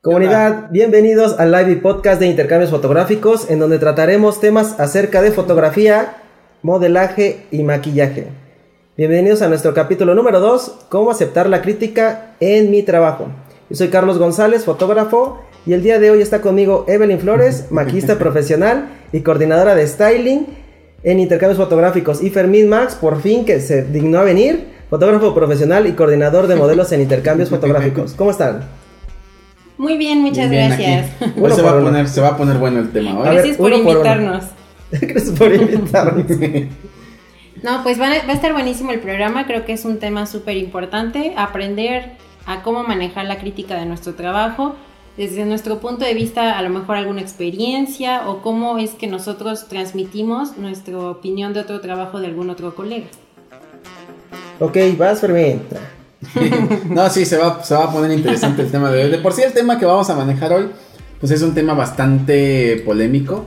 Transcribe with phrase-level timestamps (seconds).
[0.00, 5.32] Comunidad, bienvenidos al live y podcast de intercambios fotográficos en donde trataremos temas acerca de
[5.32, 6.18] fotografía,
[6.62, 8.28] modelaje y maquillaje.
[8.96, 13.26] Bienvenidos a nuestro capítulo número 2, cómo aceptar la crítica en mi trabajo.
[13.68, 18.20] Yo soy Carlos González, fotógrafo, y el día de hoy está conmigo Evelyn Flores, maquillista
[18.20, 20.46] profesional y coordinadora de styling
[21.02, 22.22] en intercambios fotográficos.
[22.22, 26.54] Y Fermín Max, por fin que se dignó a venir, fotógrafo profesional y coordinador de
[26.54, 28.12] modelos en intercambios fotográficos.
[28.12, 28.60] ¿Cómo están?
[29.78, 31.10] Muy bien, muchas gracias.
[31.36, 33.22] Bueno, se, va a poner, se va a poner bueno el tema.
[33.22, 34.44] Gracias por invitarnos.
[34.90, 36.26] Gracias por invitarnos.
[37.62, 39.46] no, pues va a, va a estar buenísimo el programa.
[39.46, 41.34] Creo que es un tema súper importante.
[41.36, 42.12] Aprender
[42.46, 44.74] a cómo manejar la crítica de nuestro trabajo
[45.18, 49.66] desde nuestro punto de vista, a lo mejor alguna experiencia o cómo es que nosotros
[49.68, 53.08] transmitimos nuestra opinión de otro trabajo de algún otro colega.
[54.60, 55.62] Ok, vas Fermín.
[56.90, 59.10] no, sí, se va, se va a poner interesante el tema de hoy.
[59.10, 60.70] De por sí el tema que vamos a manejar hoy,
[61.20, 63.46] pues es un tema bastante polémico.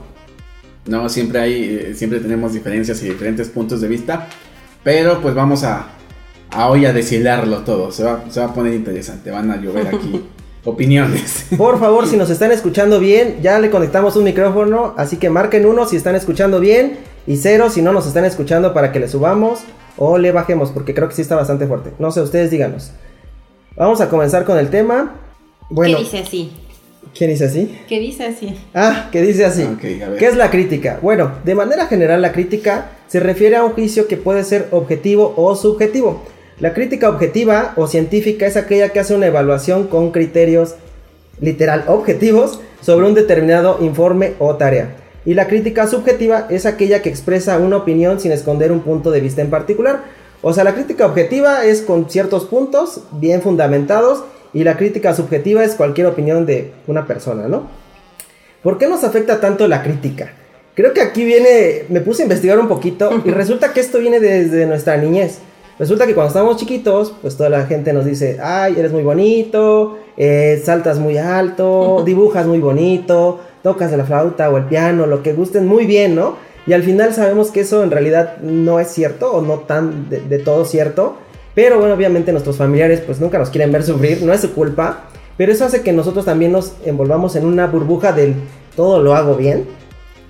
[0.86, 4.28] No, siempre hay, eh, siempre tenemos diferencias y diferentes puntos de vista.
[4.82, 5.86] Pero pues vamos a,
[6.50, 7.92] a hoy a deshilarlo todo.
[7.92, 9.30] Se va, se va a poner interesante.
[9.30, 10.24] Van a llover aquí
[10.64, 11.46] opiniones.
[11.56, 15.66] Por favor, si nos están escuchando bien, ya le conectamos un micrófono, así que marquen
[15.66, 19.08] uno si están escuchando bien y cero si no nos están escuchando para que le
[19.08, 19.60] subamos
[19.96, 21.92] o le bajemos, porque creo que sí está bastante fuerte.
[21.98, 22.92] No sé, ustedes díganos.
[23.76, 25.14] Vamos a comenzar con el tema.
[25.70, 26.52] Bueno, ¿Qué dice así?
[27.16, 27.78] ¿Quién dice así?
[27.88, 28.56] ¿Qué dice así?
[28.74, 29.66] Ah, ¿qué dice así?
[29.80, 30.98] ¿Qué es la crítica?
[31.02, 35.34] Bueno, de manera general la crítica se refiere a un juicio que puede ser objetivo
[35.36, 36.22] o subjetivo.
[36.58, 40.76] La crítica objetiva o científica es aquella que hace una evaluación con criterios
[41.40, 44.96] literal objetivos sobre un determinado informe o tarea.
[45.24, 49.20] Y la crítica subjetiva es aquella que expresa una opinión sin esconder un punto de
[49.20, 50.04] vista en particular.
[50.42, 55.62] O sea, la crítica objetiva es con ciertos puntos bien fundamentados y la crítica subjetiva
[55.62, 57.68] es cualquier opinión de una persona, ¿no?
[58.62, 60.32] ¿Por qué nos afecta tanto la crítica?
[60.74, 64.20] Creo que aquí viene, me puse a investigar un poquito y resulta que esto viene
[64.20, 65.38] desde nuestra niñez.
[65.78, 69.98] Resulta que cuando estábamos chiquitos, pues toda la gente nos dice, ay, eres muy bonito,
[70.16, 75.32] eh, saltas muy alto, dibujas muy bonito, tocas la flauta o el piano, lo que
[75.32, 76.36] gusten, muy bien, ¿no?
[76.66, 80.38] Y al final sabemos que eso en realidad no es cierto o no tan de,
[80.38, 81.16] todo cierto.
[81.54, 85.04] Pero bueno, obviamente nuestros familiares pues nunca nos quieren ver sufrir, no es su culpa.
[85.36, 88.34] Pero eso hace que nosotros también nos envolvamos en una burbuja del
[88.76, 89.66] todo lo hago bien.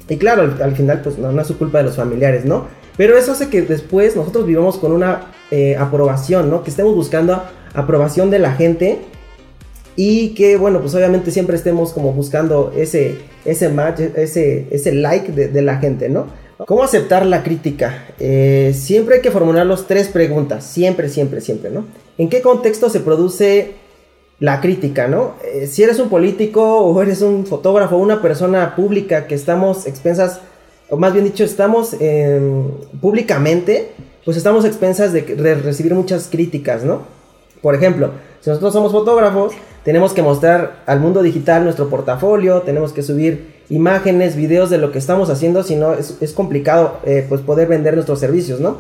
[0.09, 2.67] Y claro, al, final pues no, es su culpa de los familiares, ¿no?
[2.97, 6.63] Pero eso hace que después nosotros vivamos con una eh, aprobación, ¿no?
[6.63, 7.43] Que estemos buscando
[7.75, 9.01] aprobación de la gente
[9.97, 15.33] y que bueno pues obviamente siempre estemos como buscando ese ese match ese ese like
[15.33, 16.27] de, la gente no
[16.67, 21.71] cómo aceptar la crítica eh, siempre hay que formular los tres preguntas siempre siempre siempre
[21.71, 21.85] no
[22.17, 23.73] en qué contexto se produce
[24.39, 29.27] la crítica no eh, si eres un político o eres un fotógrafo una persona pública
[29.27, 30.41] que estamos expensas
[30.89, 31.97] o más bien dicho estamos
[33.01, 33.91] públicamente
[34.25, 37.03] pues estamos expensas de recibir muchas críticas no
[37.61, 38.11] por ejemplo
[38.41, 39.53] si nosotros somos fotógrafos
[39.85, 44.93] tenemos que mostrar al mundo digital nuestro portafolio, tenemos que subir imágenes, videos de lo
[44.93, 48.79] que estamos haciendo, si no es, complicado eh, pues poder vender nuestros servicios, ¿no?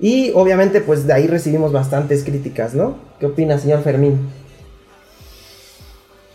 [0.00, 2.96] Y obviamente pues de ahí recibimos bastantes críticas, ¿no?
[3.20, 4.18] ¿Qué opina, señor Fermín?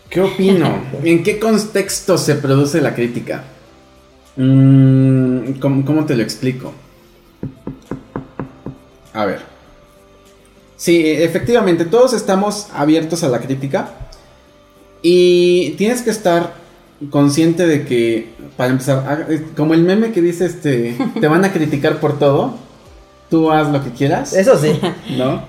[0.08, 0.74] ¿Qué opino?
[1.02, 3.44] ¿En qué contexto se produce la crítica?
[4.36, 6.72] Mm, ¿cómo, te lo explico?
[9.12, 9.57] A ver.
[10.78, 13.90] Sí, efectivamente, todos estamos abiertos a la crítica
[15.02, 16.54] y tienes que estar
[17.10, 21.98] consciente de que, para empezar, como el meme que dice, este, te van a criticar
[21.98, 22.54] por todo,
[23.28, 24.32] tú haz lo que quieras.
[24.32, 24.78] Eso sí.
[25.16, 25.42] ¿No?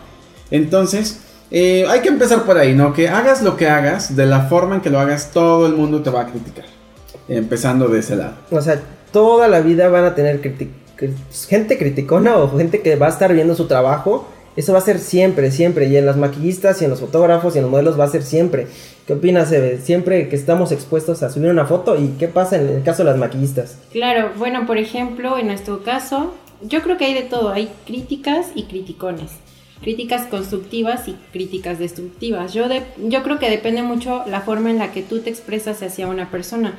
[0.49, 1.19] Entonces,
[1.51, 2.93] eh, hay que empezar por ahí, ¿no?
[2.93, 6.01] Que hagas lo que hagas, de la forma en que lo hagas, todo el mundo
[6.01, 6.65] te va a criticar.
[7.27, 8.33] Empezando de ese lado.
[8.49, 13.09] O sea, toda la vida van a tener gente criticona o gente que va a
[13.09, 14.27] estar viendo su trabajo
[14.59, 15.87] eso va a ser siempre, siempre.
[15.87, 18.23] Y en las maquillistas y en los fotógrafos y en los modelos va a ser
[18.23, 18.67] siempre.
[19.07, 19.79] ¿Qué opinas, Eve?
[19.81, 23.11] Siempre que estamos expuestos a subir una foto y qué pasa en el caso de
[23.11, 23.77] las maquillistas.
[23.93, 27.51] Claro, bueno, por ejemplo, en nuestro caso, yo creo que hay de todo.
[27.51, 29.31] Hay críticas y criticones.
[29.79, 32.53] Críticas constructivas y críticas destructivas.
[32.53, 35.81] Yo, de, yo creo que depende mucho la forma en la que tú te expresas
[35.81, 36.73] hacia una persona.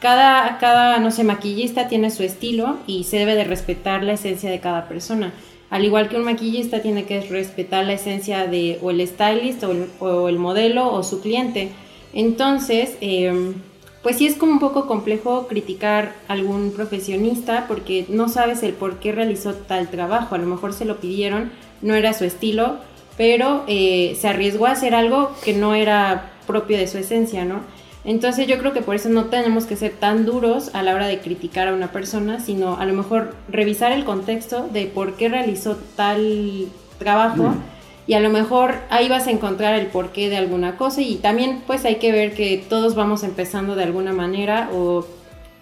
[0.00, 4.50] Cada, cada, no sé, maquillista tiene su estilo y se debe de respetar la esencia
[4.50, 5.32] de cada persona
[5.70, 9.64] al igual que un maquillista tiene que respetar la esencia de o el stylist
[9.98, 11.70] o el, modelo o su cliente.
[12.12, 13.54] Entonces, em,
[14.02, 18.74] pues sí es como un poco complejo criticar a algún profesionista porque no sabes el
[18.74, 20.34] por qué realizó tal trabajo.
[20.34, 21.50] A lo mejor se lo pidieron,
[21.82, 22.76] no era su estilo,
[23.16, 27.60] pero eh, se arriesgó a hacer algo que no era propio de su esencia, ¿no?
[28.04, 31.06] Entonces yo creo que por eso no tenemos que ser tan duros a la hora
[31.06, 35.28] de criticar a una persona, sino a lo mejor revisar el contexto de por qué
[35.28, 36.68] realizó tal
[36.98, 37.44] trabajo.
[37.44, 37.62] Mm.
[38.06, 41.62] Y a lo mejor ahí vas a encontrar el porqué de alguna cosa y también
[41.66, 45.06] pues hay que ver que todos vamos empezando de alguna manera o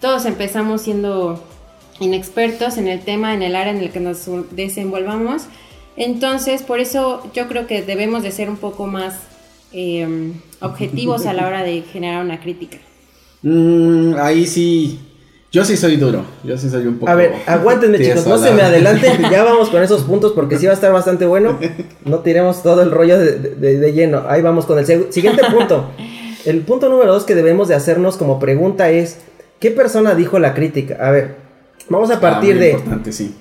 [0.01, 1.41] todos empezamos siendo
[2.01, 5.43] inexpertos en el tema, en el área en el que nos desenvolvamos.
[5.95, 9.19] Entonces, por eso yo creo que debemos de ser un poco más
[9.71, 12.77] eh, objetivos a la hora de generar una crítica.
[13.41, 14.99] Mm, ahí sí,
[15.51, 17.11] yo sí soy duro, yo sí soy un poco...
[17.11, 20.65] A ver, aguántenme chicos, no se me adelanten, ya vamos con esos puntos porque sí
[20.65, 21.59] va a estar bastante bueno.
[22.05, 25.89] No tiremos todo el rollo de, lleno, ahí vamos con el siguiente punto.
[26.45, 29.19] El punto número dos que debemos de hacernos como pregunta es,
[29.59, 30.97] ¿qué persona dijo la crítica?
[30.99, 31.35] A ver,
[31.89, 32.71] vamos a ah, partir de...
[32.71, 33.35] Importante, sí.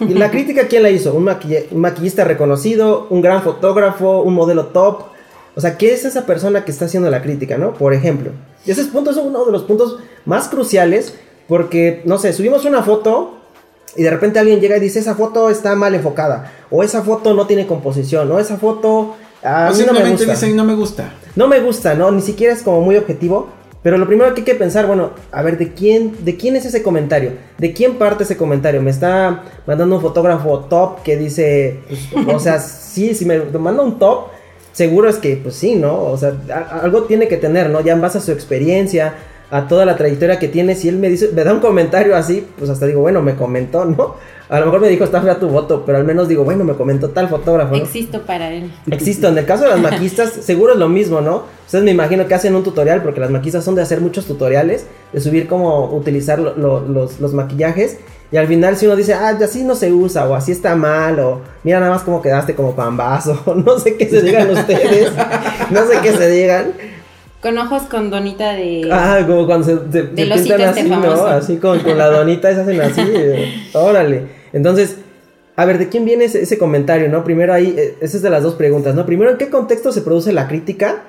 [0.00, 1.14] La crítica, ¿quién la hizo?
[1.14, 5.17] Un, un maquillista reconocido, un gran fotógrafo, un modelo top,
[5.58, 7.74] o sea, ¿qué es esa persona que está haciendo la crítica, no?
[7.74, 8.30] Por ejemplo.
[8.64, 11.14] Y ese punto es uno de los puntos más cruciales
[11.48, 13.38] porque, no sé, subimos una foto
[13.96, 17.34] y de repente alguien llega y dice, esa foto está mal enfocada, o esa foto
[17.34, 19.16] no tiene composición, o esa foto...
[19.42, 20.30] A mí no me gusta.
[20.30, 21.12] dicen no me gusta.
[21.34, 22.12] No me gusta, ¿no?
[22.12, 23.48] Ni siquiera es como muy objetivo.
[23.82, 26.66] Pero lo primero que hay que pensar, bueno, a ver, ¿de quién, ¿de quién es
[26.66, 27.32] ese comentario?
[27.58, 28.80] ¿De quién parte ese comentario?
[28.80, 31.80] Me está mandando un fotógrafo top que dice,
[32.12, 34.37] pues, o sea, sí, si me manda un top,
[34.72, 36.02] seguro es que, pues sí, ¿no?
[36.04, 36.34] O sea,
[36.82, 37.80] algo tiene que tener, ¿no?
[37.80, 39.14] Ya en base a su experiencia,
[39.50, 42.46] a toda la trayectoria que tiene, si él me dice, me da un comentario así,
[42.58, 44.16] pues hasta digo, bueno, me comentó, ¿no?
[44.48, 46.74] A lo mejor me dijo, está fea tu voto, pero al menos digo, bueno, me
[46.74, 47.74] comentó tal fotógrafo.
[47.74, 48.70] Existo para él.
[48.90, 49.28] Existo.
[49.28, 51.44] En el caso de las maquistas, seguro es lo mismo, ¿no?
[51.66, 54.86] Ustedes me imagino que hacen un tutorial, porque las maquistas son de hacer muchos tutoriales,
[55.12, 57.98] de subir cómo utilizar los, los maquillajes.
[58.30, 61.18] Y al final si uno dice, ah, así no se usa, o así está mal,
[61.20, 65.12] o mira nada más cómo quedaste como pambazo, no sé qué se digan ustedes,
[65.70, 66.72] no sé qué se digan.
[67.40, 68.88] Con ojos con donita de...
[68.92, 71.26] Ah, como cuando se, pintan así, ¿no?
[71.26, 73.02] Así con, con la donita y se hacen así,
[73.74, 74.26] órale.
[74.52, 74.96] Entonces,
[75.54, 77.24] a ver, ¿de quién viene ese, comentario, no?
[77.24, 79.06] Primero ahí, eh, esa es de las dos preguntas, ¿no?
[79.06, 81.04] Primero, ¿en qué contexto se produce la crítica?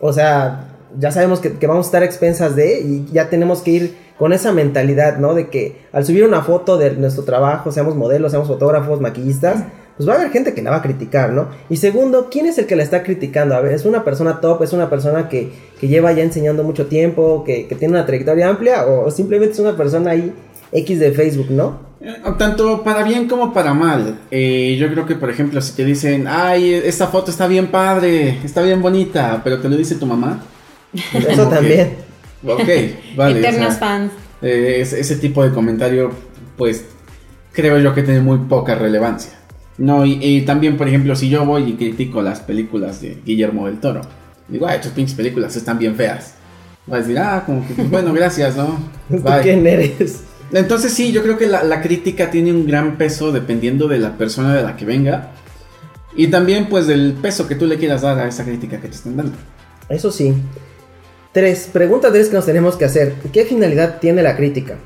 [0.00, 3.70] O sea, ya sabemos que, que vamos a estar expensas de y ya tenemos que
[3.72, 5.34] ir con esa mentalidad, ¿no?
[5.34, 9.64] De que al subir una foto de nuestro trabajo, seamos modelos, seamos fotógrafos, maquillistas,
[9.96, 11.48] pues va a haber gente que la va a criticar, ¿no?
[11.68, 13.56] Y segundo, ¿quién es el que la está criticando?
[13.56, 14.62] A ver, ¿es una persona top?
[14.62, 17.42] ¿Es una persona que, lleva ya enseñando mucho tiempo?
[17.42, 18.86] Que, tiene una trayectoria amplia?
[18.86, 20.32] ¿O simplemente es una persona ahí
[20.70, 21.80] X de Facebook, ¿no?
[22.00, 24.20] Eh, tanto para bien como para mal.
[24.30, 28.38] Eh, yo creo que, por ejemplo, si te dicen, ay, esta foto está bien padre,
[28.44, 30.44] está bien bonita, pero te lo dice tu mamá.
[31.12, 32.01] Eso también.
[32.44, 32.68] Ok,
[33.16, 33.38] vale.
[33.38, 34.12] Eternos fans.
[34.40, 36.10] Eh, ese, tipo de comentario,
[36.56, 36.84] pues,
[37.52, 39.32] creo yo que tiene muy poca relevancia.
[39.78, 43.78] No, y, también, por ejemplo, si yo voy y critico las películas de Guillermo del
[43.78, 44.02] Toro,
[44.48, 46.34] digo, ay, tus pinches películas están bien feas.
[46.90, 48.78] Va a decir, ah, como que, pues, bueno, gracias, ¿no?
[49.42, 50.24] ¿Quién eres?
[50.52, 54.18] Entonces sí, yo creo que la, la, crítica tiene un gran peso dependiendo de la
[54.18, 55.30] persona de la que venga.
[56.14, 58.94] Y también pues del peso que tú le quieras dar a esa crítica que te
[58.94, 59.32] están dando.
[59.88, 60.34] Eso sí.
[61.32, 63.14] Tres, pregunta tres que nos tenemos que hacer.
[63.32, 64.76] ¿Qué finalidad tiene la crítica?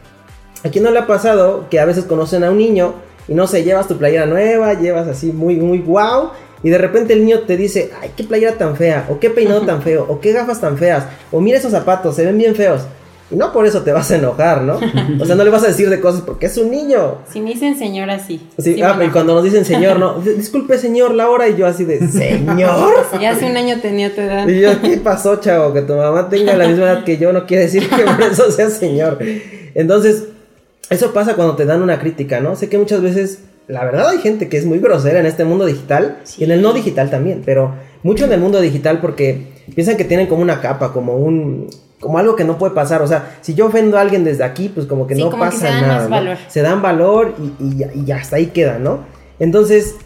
[0.64, 2.94] ¿A quién no le ha pasado que a veces conocen a un niño
[3.26, 6.30] y no sé, llevas tu playera nueva, llevas así muy, muy guau,
[6.62, 9.62] y de repente el niño te dice, ay, qué playera tan fea, o qué peinado
[9.62, 12.82] tan feo, o qué gafas tan feas, o mira esos zapatos, se ven bien feos.
[13.30, 14.78] Y no por eso te vas a enojar, ¿no?
[15.20, 17.18] O sea, no le vas a decir de cosas porque es un niño.
[17.32, 18.40] Si me dicen señor así.
[18.56, 22.06] Sí, ah, y cuando nos dicen señor, no, disculpe señor Laura, y yo así de,
[22.06, 22.94] señor.
[23.20, 24.46] Ya hace un año tenía tu edad.
[24.46, 25.72] Y yo, ¿qué pasó, chavo?
[25.72, 28.50] Que tu mamá tenga la misma edad que yo no quiere decir que por eso
[28.50, 29.18] sea señor.
[29.74, 30.24] Entonces,
[30.88, 32.54] eso pasa cuando te dan una crítica, ¿no?
[32.54, 35.66] Sé que muchas veces, la verdad hay gente que es muy grosera en este mundo
[35.66, 39.96] digital y en el no digital también, pero mucho en el mundo digital porque piensan
[39.96, 41.68] que tienen como una capa, como un
[42.00, 43.02] como algo que no puede pasar.
[43.02, 46.38] O sea, si yo ofendo a alguien desde aquí, pues como que no pasa nada.
[46.48, 49.00] Se dan valor y, ya, hasta ahí queda, ¿no?
[49.38, 49.96] Entonces,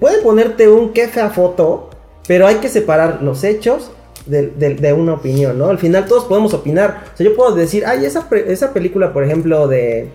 [0.00, 1.90] pueden ponerte un queja foto,
[2.26, 3.90] pero hay que separar los hechos
[4.26, 5.66] de, una opinión, ¿no?
[5.66, 7.04] Al final todos podemos opinar.
[7.14, 10.08] O sea, yo puedo decir, ay, esa, esa película, por ejemplo, de...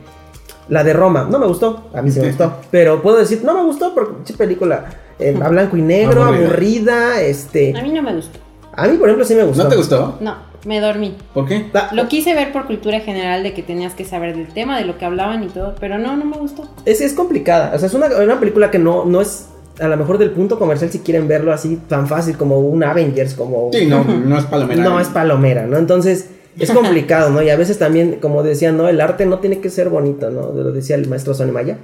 [0.70, 3.53] La de Roma, no me gustó, a mí sí me gustó, pero puedo decir, no
[3.53, 7.74] me gustó porque esa película eh, a blanco y negro, aburrida, este...
[7.74, 8.38] A mí no me gustó.
[8.77, 9.63] A mí, por ejemplo, sí me gustó.
[9.63, 10.17] ¿No te gustó?
[10.22, 10.36] No.
[10.65, 11.15] Me dormí.
[11.34, 11.65] ¿Por qué?
[11.93, 14.98] Lo quise ver por cultura general de que tenías que saber del tema, de lo
[14.98, 16.67] que hablaban y todo, pero no, no me gustó.
[16.86, 17.74] Es, es complicada.
[17.75, 20.57] O sea, es una, una película que no, no es a lo mejor del punto
[20.60, 23.69] comercial si quieren verlo así tan fácil como un Avengers, como...
[23.72, 24.84] Sí, no, no es palomera.
[24.84, 25.77] No es palomera, ¿no?
[25.77, 26.29] Entonces,
[26.60, 27.42] es complicado, ¿no?
[27.42, 28.88] Y a veces también, como decían, ¿no?
[28.88, 30.52] El arte no tiene que ser bonito, ¿no?
[30.54, 31.78] Lo decía el maestro Sonny Maya.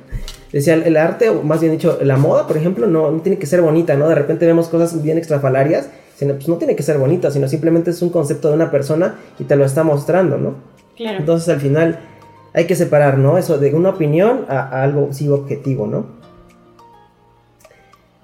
[0.52, 3.46] Decía, el arte, o más bien dicho, la moda, por ejemplo, no, no tiene que
[3.46, 4.08] ser bonita, ¿no?
[4.08, 7.92] De repente vemos cosas bien extrafalarias, sino, pues no tiene que ser bonita, sino simplemente
[7.92, 10.56] es un concepto de una persona y te lo está mostrando, ¿no?
[10.96, 11.20] Claro.
[11.20, 12.00] Entonces al final
[12.54, 13.38] hay que separar, ¿no?
[13.38, 16.06] Eso de una opinión a, a algo sí objetivo, ¿no?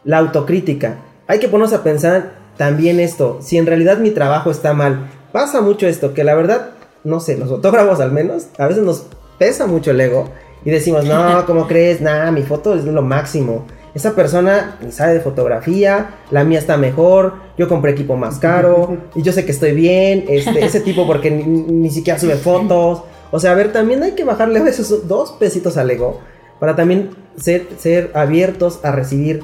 [0.04, 0.98] La autocrítica.
[1.28, 5.10] Hay que ponernos a pensar también esto, si en realidad mi trabajo está mal.
[5.32, 6.72] Pasa mucho esto, que la verdad,
[7.04, 9.06] no sé, los fotógrafos al menos, a veces nos
[9.38, 10.30] pesa mucho el ego
[10.66, 12.02] y decimos, no, ¿cómo crees?
[12.02, 13.66] Nada, mi foto es lo máximo.
[13.94, 18.98] Esa persona ni sabe de fotografía, la mía está mejor, yo compré equipo más caro
[19.16, 23.04] y yo sé que estoy bien, este, ese tipo porque ni, ni siquiera sube fotos.
[23.32, 26.20] O sea, a ver, también hay que bajarle esos dos pesitos al ego
[26.60, 29.44] para también ser, ser abiertos a recibir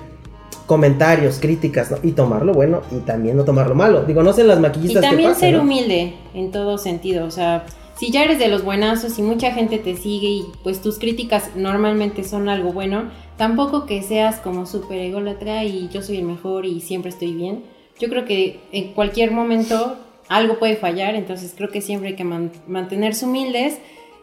[0.65, 1.97] comentarios, críticas, ¿no?
[2.03, 4.03] Y tomarlo bueno y también no tomarlo malo.
[4.03, 5.61] Digo, no sé en las Y maquillistas qué también ser ¿no?
[5.61, 7.65] humilde en todo sentido, o sea,
[7.97, 11.51] si ya eres de los buenazos y mucha gente te sigue y pues tus críticas
[11.55, 13.05] normalmente son algo bueno,
[13.37, 17.63] tampoco que seas como súper ególatra y yo soy el mejor y siempre estoy bien.
[17.97, 19.95] Yo creo que en cualquier momento
[20.27, 23.77] algo puede fallar, entonces creo que siempre hay que man- mantenerse humildes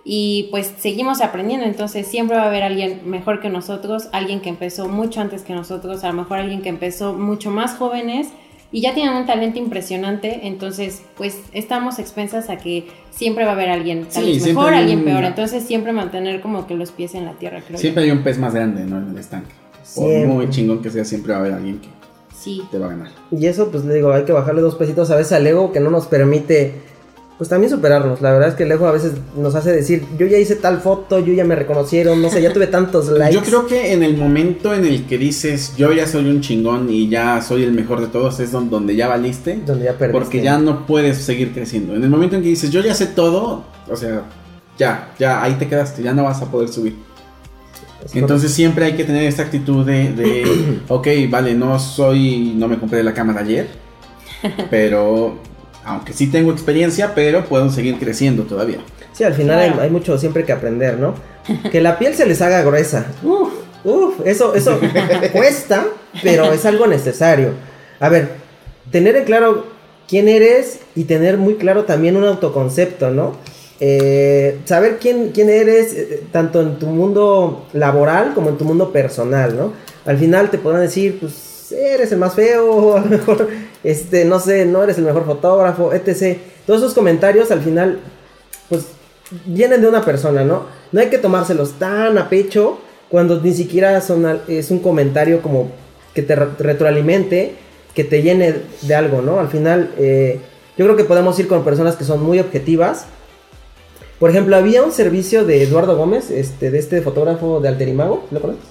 [0.05, 4.49] y pues seguimos aprendiendo, entonces siempre va a haber alguien mejor que nosotros, alguien que
[4.49, 8.29] empezó mucho antes que nosotros, a lo mejor alguien que empezó mucho más jóvenes
[8.73, 13.55] y ya tienen un talento impresionante, entonces pues estamos expensas a que siempre va a
[13.55, 17.15] haber alguien tal vez mejor, alguien un- peor, entonces siempre mantener como que los pies
[17.15, 18.99] en la tierra, creo Siempre hay un pez más grande, ¿no?
[18.99, 19.53] En el estanque.
[19.95, 20.27] Por Siempre.
[20.27, 21.89] muy chingón que sea, siempre va a haber alguien que.
[22.35, 22.63] Sí.
[22.73, 23.11] te va a ganar.
[23.31, 25.79] Y eso, pues le digo, hay que bajarle dos pesitos a veces al ego que
[25.81, 26.75] no nos permite,
[27.43, 28.21] pues también superarnos.
[28.21, 30.79] La verdad es que el ego a veces nos hace decir, yo ya hice tal
[30.81, 33.35] foto, yo ya me reconocieron, no sé, ya tuve tantos likes.
[33.35, 36.89] Yo creo que en el momento en el que dices yo ya soy un chingón
[36.89, 39.59] y ya soy el mejor de todos es don- donde ya valiste.
[39.67, 40.21] Donde ya perdiste.
[40.21, 41.97] Porque ya no puedes seguir creciendo.
[41.97, 44.23] En el momento en que dices yo ya sé todo, o sea,
[44.79, 46.95] ya, ya, ahí te quedaste, ya no vas a poder subir.
[48.05, 52.69] Es Entonces siempre hay que tener esta actitud de, de, ok, vale, no soy, no
[52.69, 53.67] me compré la cámara ayer,
[54.71, 55.39] pero
[55.85, 58.79] aunque sí tengo experiencia, pero puedo seguir creciendo todavía.
[59.13, 59.75] Sí, al final Claro.
[59.81, 61.15] hay, hay mucho siempre que aprender, ¿no?
[61.71, 63.07] Que la piel se les haga gruesa.
[63.23, 63.51] Uf,
[63.85, 64.79] uf, eso, eso
[65.33, 65.87] cuesta,
[66.23, 67.51] pero es algo necesario.
[68.01, 68.29] A ver,
[68.91, 69.67] tener en claro
[70.09, 73.37] quién eres y tener muy claro también un autoconcepto, ¿no?
[73.81, 78.93] Eh, saber quién, quién eres, eh, tanto en tu mundo laboral como en tu mundo
[78.93, 79.73] personal, ¿no?
[80.07, 83.49] Al final te podrán decir, pues eres el más feo, a lo mejor,
[83.85, 86.39] este, no sé, no eres el mejor fotógrafo, etc.
[86.67, 87.99] Todos esos comentarios al final
[88.69, 88.87] pues
[89.47, 90.65] vienen de una persona, ¿no?
[90.93, 95.43] No hay que tomárselos tan a pecho cuando ni siquiera son al- es un comentario
[95.43, 95.71] como
[96.15, 97.55] que te re- retroalimente,
[97.95, 99.41] que te llene de algo, ¿no?
[99.41, 100.41] Al final, eh,
[100.79, 103.07] yo creo que podemos ir con personas que son muy objetivas.
[104.19, 108.41] Por ejemplo, había un servicio de Eduardo Gómez, este, de este fotógrafo de Alterimago, ¿lo
[108.41, 108.65] conoces?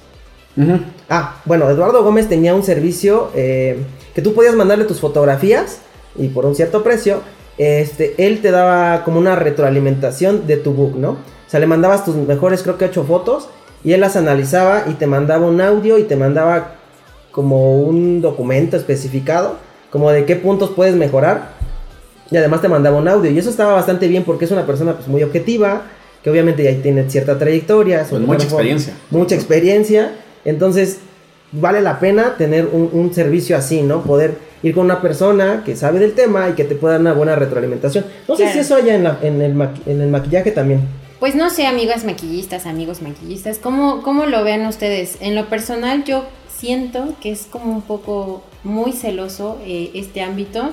[1.10, 3.78] Ah, bueno, Eduardo Gómez tenía un servicio eh,
[4.14, 5.80] que tú podías mandarle tus fotografías
[6.16, 7.22] y por un cierto precio,
[7.58, 11.12] este, él te daba como una retroalimentación de tu book, ¿no?
[11.12, 13.50] O sea, le mandabas tus mejores, creo que ocho fotos
[13.84, 16.76] y él las analizaba y te mandaba un audio y te mandaba
[17.32, 19.58] como un documento especificado,
[19.90, 21.50] como de qué puntos puedes mejorar.
[22.30, 24.94] Y además te mandaba un audio y eso estaba bastante bien porque es una persona
[24.94, 25.84] pues muy objetiva,
[26.24, 28.94] que obviamente ya tiene cierta trayectoria, es un Con mucha experiencia.
[29.10, 30.12] Mucha experiencia.
[30.46, 31.00] Entonces,
[31.52, 34.02] vale la pena tener un, un servicio así, ¿no?
[34.04, 37.14] Poder ir con una persona que sabe del tema y que te pueda dar una
[37.14, 38.06] buena retroalimentación.
[38.28, 38.54] No sé Claro.
[38.54, 39.52] si eso haya en, la- en el,
[39.86, 40.82] en el maquillaje también.
[41.20, 45.18] Pues no sé, amigas maquillistas, amigos maquillistas, ¿cómo, ¿cómo lo ven ustedes?
[45.22, 50.70] En lo personal yo siento que es como un poco muy celoso eh, este ámbito,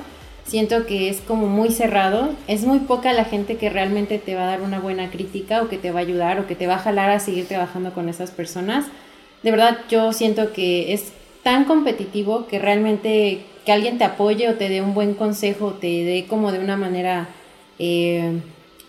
[0.47, 4.45] siento que es como muy cerrado, es muy poca la gente que realmente te va
[4.45, 6.77] a dar una buena crítica o que te va a ayudar o que te va
[6.77, 8.87] a jalar a seguir trabajando con esas personas.
[9.43, 14.55] De verdad yo siento que es tan competitivo que realmente que alguien te apoye o
[14.55, 17.29] te dé un buen consejo, o te dé como de una manera...
[17.79, 18.41] eh,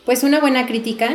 [0.10, 1.12] pues una buena crítica.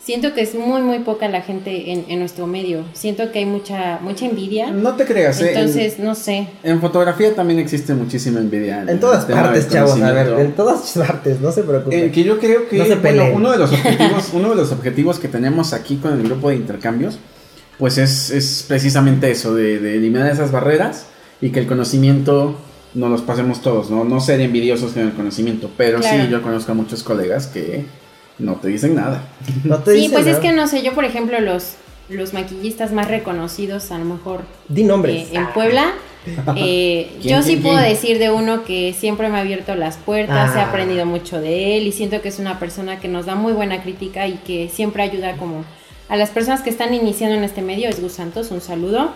[0.00, 2.84] Siento que es muy, muy poca la gente en, en nuestro medio.
[2.92, 4.70] Siento que hay mucha, mucha envidia.
[4.70, 5.48] No te creas, ¿eh?
[5.48, 6.46] Entonces, no sé.
[6.62, 8.84] En, fotografía también existe muchísima envidia.
[8.86, 10.00] En todas partes, chavos.
[10.00, 11.98] A ver, en todas partes, no se preocupen.
[11.98, 15.18] Eh, que yo creo que No bueno, uno de los objetivos, uno de los objetivos
[15.18, 17.18] que tenemos aquí con el grupo de intercambios,
[17.78, 21.06] pues es, es precisamente eso, de, de eliminar esas barreras
[21.40, 22.56] y que el conocimiento
[22.94, 24.04] nos los pasemos todos, ¿no?
[24.04, 26.24] No ser envidiosos con el conocimiento, pero Claro.
[26.24, 27.84] sí yo conozco a muchos colegas que
[28.38, 29.22] no te dicen nada.
[29.64, 31.74] No te Sí, dicen pues es que no sé, yo por ejemplo los,
[32.08, 35.28] los maquillistas más reconocidos a lo mejor Di nombres.
[35.28, 35.92] eh, en Puebla,
[36.56, 40.58] Eh, yo sí puedo decir de uno que siempre me ha abierto las puertas, he
[40.58, 40.68] ah.
[40.68, 43.82] aprendido mucho de él y siento que es una persona que nos da muy buena
[43.82, 45.64] crítica y que siempre ayuda como
[46.08, 47.88] a las personas que están iniciando en este medio.
[47.88, 49.12] Es Gus Santos, un saludo.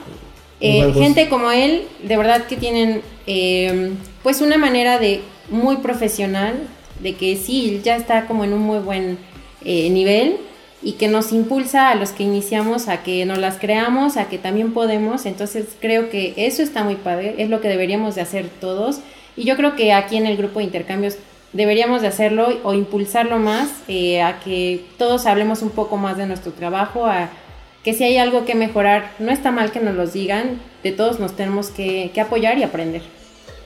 [0.60, 6.54] Eh, gente como él, de verdad que tienen eh, pues una manera de muy profesional,
[7.00, 9.18] de que sí, ya está como en un muy buen
[9.64, 10.38] nivel
[10.82, 14.38] y que nos impulsa a los que iniciamos a que nos las creamos, a que
[14.38, 15.26] también podemos.
[15.26, 19.00] Entonces creo que eso está muy padre, es lo que deberíamos de hacer todos.
[19.36, 21.16] Y yo creo que aquí en el grupo de intercambios
[21.52, 26.26] deberíamos de hacerlo o impulsarlo más, eh, a que todos hablemos un poco más de
[26.26, 27.30] nuestro trabajo, a
[27.84, 31.18] que si hay algo que mejorar, no está mal que nos lo digan, de todos
[31.18, 33.02] nos tenemos que, apoyar y aprender.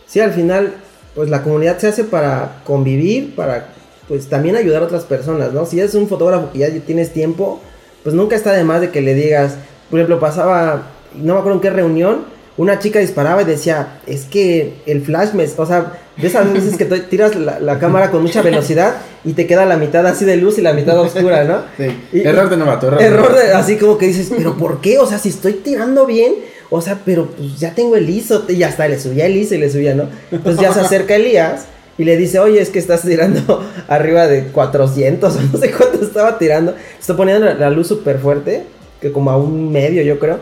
[0.07, 0.75] Sí, al final,
[1.15, 3.69] pues la comunidad se hace para convivir, para
[4.09, 5.67] pues también ayudar a otras personas, ¿no?
[5.67, 7.61] Si eres un fotógrafo que ya tienes tiempo,
[8.05, 9.57] pues nunca está de más de que le digas,
[9.91, 12.25] por ejemplo, pasaba, no me acuerdo en qué reunión,
[12.57, 16.77] una chica disparaba y decía, es que el flash me, o sea, de esas veces
[16.77, 20.57] que tiras la, cámara con mucha velocidad y te queda la mitad así de luz
[20.59, 21.63] y la mitad oscura, ¿no?
[21.77, 22.23] Sí.
[22.23, 23.03] error de novato, error.
[23.03, 24.99] Error de, así como que dices, pero ¿por qué?
[24.99, 26.35] O sea, si estoy tirando bien,
[26.71, 29.59] o sea, pero pues ya tengo el ISO, y hasta le subía el ISO y
[29.59, 30.09] le subía, ¿no?
[30.31, 31.67] Entonces ya se acerca Elías
[31.99, 36.05] y le dice, oye, es que estás tirando arriba de 400 o no sé cuánto
[36.05, 36.75] estaba tirando.
[36.99, 38.65] Está poniendo la luz súper fuerte,
[39.01, 40.39] que como a un medio yo creo.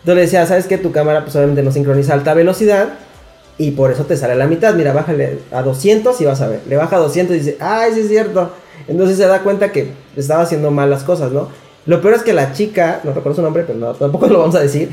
[0.00, 2.88] Entonces le decía, ¿sabes que Tu cámara pues obviamente no sincroniza a alta velocidad
[3.58, 4.74] y por eso te sale a la mitad.
[4.74, 6.60] Mira, bájale a 200 y vas a ver.
[6.68, 8.52] Le baja a 200 y dice, ay, sí es cierto.
[8.86, 11.48] Entonces se da cuenta que estaba haciendo mal las cosas, ¿no?
[11.86, 14.54] Lo peor es que la chica, no recuerdo su nombre, pero no, tampoco lo vamos
[14.54, 14.90] a decir,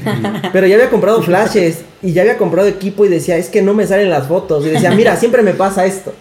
[0.53, 3.73] pero ya había comprado flashes y ya había comprado equipo y decía, es que no
[3.73, 4.65] me salen las fotos.
[4.65, 6.13] Y decía, mira, siempre me pasa esto.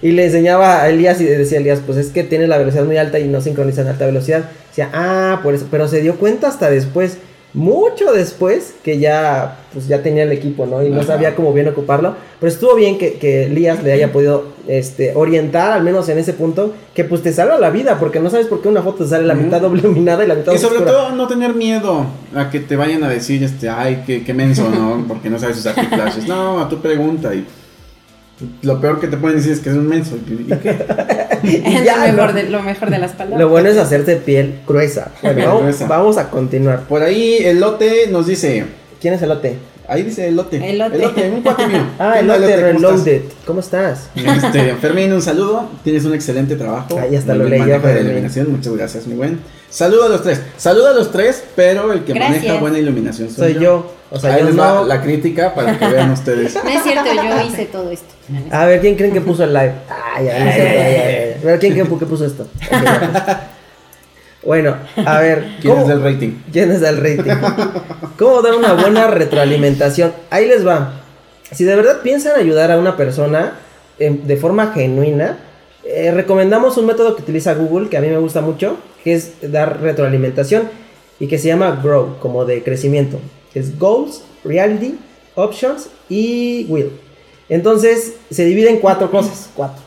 [0.00, 2.96] Y le enseñaba a Elías y decía Elías, pues es que tiene la velocidad muy
[2.96, 4.44] alta y no sincroniza en alta velocidad.
[4.68, 5.66] Decía, ah, por eso.
[5.70, 7.18] Pero se dio cuenta hasta después
[7.54, 10.82] mucho después que ya pues ya tenía el equipo, ¿no?
[10.82, 12.14] Y no sabía cómo bien ocuparlo.
[12.40, 16.32] Pero estuvo bien que, que Lías le haya podido este, orientar, al menos en ese
[16.32, 19.10] punto, que pues te salva la vida, porque no sabes por qué una foto te
[19.10, 22.50] sale la mitad doble iluminada y la mitad Y sobre todo no tener miedo a
[22.50, 25.04] que te vayan a decir, este, ay, qué, qué menso, ¿no?
[25.06, 26.26] Porque no sabes usar flashes.
[26.26, 27.46] No, a tu pregunta y
[28.62, 30.16] lo peor que te pueden decir es que es un menso.
[30.16, 30.76] ¿Y qué?
[31.84, 33.40] lo, mejor de, lo mejor de las palabras.
[33.40, 35.10] Lo bueno es hacerte piel gruesa.
[35.22, 36.82] Bueno, vamos, a continuar.
[36.82, 38.64] Por ahí el lote nos dice.
[39.00, 39.56] ¿Quién es el lote?
[39.88, 40.70] Ahí dice el lote.
[40.70, 41.30] El lote.
[41.34, 41.84] un cuate mío.
[41.98, 43.22] Ah, el lote reloaded.
[43.46, 44.08] ¿Cómo estás?
[44.14, 45.68] Este, Fermín, un saludo.
[45.84, 46.98] Tienes un excelente trabajo.
[46.98, 47.60] Ahí hasta lo leí.
[47.60, 49.40] Muchas gracias, mi buen.
[49.72, 50.42] Saludo a los tres.
[50.58, 53.90] Saludo a los tres, pero el que maneja buena iluminación soy, yo.
[54.10, 56.54] O sea, Ahí les va la crítica para que vean ustedes.
[56.62, 58.14] No es cierto, yo hice todo esto.
[58.50, 59.72] A ver, ¿quién creen que puso el live?
[59.88, 62.46] Ay, ay, ay, A ver, ¿quién creen que puso esto?
[64.44, 65.56] Bueno, a ver.
[65.60, 66.30] ¿Quién es el rating?
[66.52, 67.32] ¿Quién es el rating?
[68.18, 70.12] ¿Cómo dar una buena retroalimentación?
[70.30, 70.94] Ahí les va.
[71.52, 73.52] Si de verdad piensan ayudar a una persona
[74.00, 75.38] em, de forma genuina,
[75.84, 79.32] eh, recomendamos un método que utiliza Google, que a mí me gusta mucho, que es
[79.42, 80.68] dar retroalimentación
[81.18, 83.18] y que se llama Grow, como de crecimiento.
[83.54, 84.98] Es Goals, Reality,
[85.34, 86.90] Options y Will.
[87.48, 89.50] Entonces se divide en cuatro cosas.
[89.54, 89.82] Cuatro.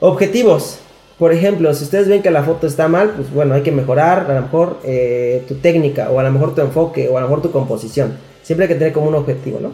[0.00, 0.78] Objetivos.
[1.18, 4.30] Por ejemplo, si ustedes ven que la foto está mal, pues bueno, hay que mejorar
[4.30, 7.28] a lo mejor eh, tu técnica o a lo mejor tu enfoque o a lo
[7.28, 8.16] mejor tu composición.
[8.42, 9.72] Siempre hay que tener como un objetivo, ¿no?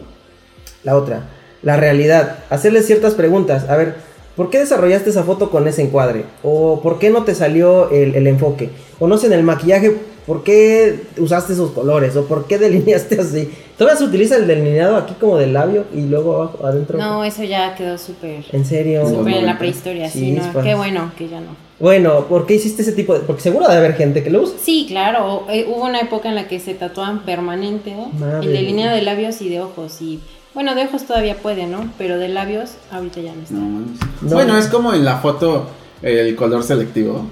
[0.83, 1.29] La otra,
[1.63, 2.39] la realidad.
[2.49, 3.69] Hacerles ciertas preguntas.
[3.69, 3.95] A ver,
[4.35, 6.25] ¿por qué desarrollaste esa foto con ese encuadre?
[6.43, 8.69] ¿O por qué no te salió el, el enfoque?
[8.99, 12.15] O no sé, en el maquillaje, ¿por qué usaste esos colores?
[12.15, 13.49] ¿O por qué delineaste así?
[13.77, 16.97] ¿Todavía se utiliza el delineado aquí como del labio y luego abajo, adentro?
[16.99, 18.45] No, eso ya quedó súper.
[18.51, 19.07] ¿En serio?
[19.09, 20.61] Súper en la prehistoria, sí, ¿no?
[20.61, 21.55] Qué bueno que ya no.
[21.79, 23.21] Bueno, ¿por qué hiciste ese tipo de...?
[23.21, 24.55] Porque seguro debe haber gente que lo usa.
[24.61, 25.45] Sí, claro.
[25.49, 27.95] Eh, hubo una época en la que se tatuaban permanente
[28.43, 30.19] el delineado de labios y de ojos y...
[30.53, 31.89] Bueno, de ojos todavía puede, ¿no?
[31.97, 33.55] Pero de labios ahorita ya no está.
[33.55, 35.69] No, bueno, es como en la foto
[36.01, 37.25] el color selectivo.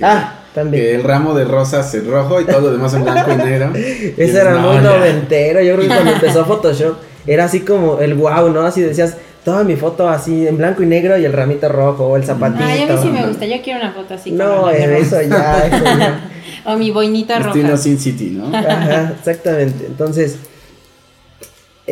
[0.00, 0.82] ah, también.
[0.82, 3.72] Que el ramo de rosas es rojo y todo lo demás en blanco y negro.
[3.74, 5.60] Ese era muy noventero.
[5.62, 8.62] Yo creo que cuando empezó Photoshop era así como el wow, ¿no?
[8.62, 12.16] Así decías, toda mi foto así en blanco y negro y el ramito rojo o
[12.16, 12.64] el zapatito.
[12.64, 13.46] Ay, a mí sí me gusta.
[13.46, 14.32] Yo quiero una foto así.
[14.32, 16.30] No, eso ya, eso ya.
[16.64, 17.50] o mi boinita roja.
[17.50, 18.56] Estilo Sin City, ¿no?
[18.56, 19.86] Ajá, exactamente.
[19.86, 20.38] Entonces,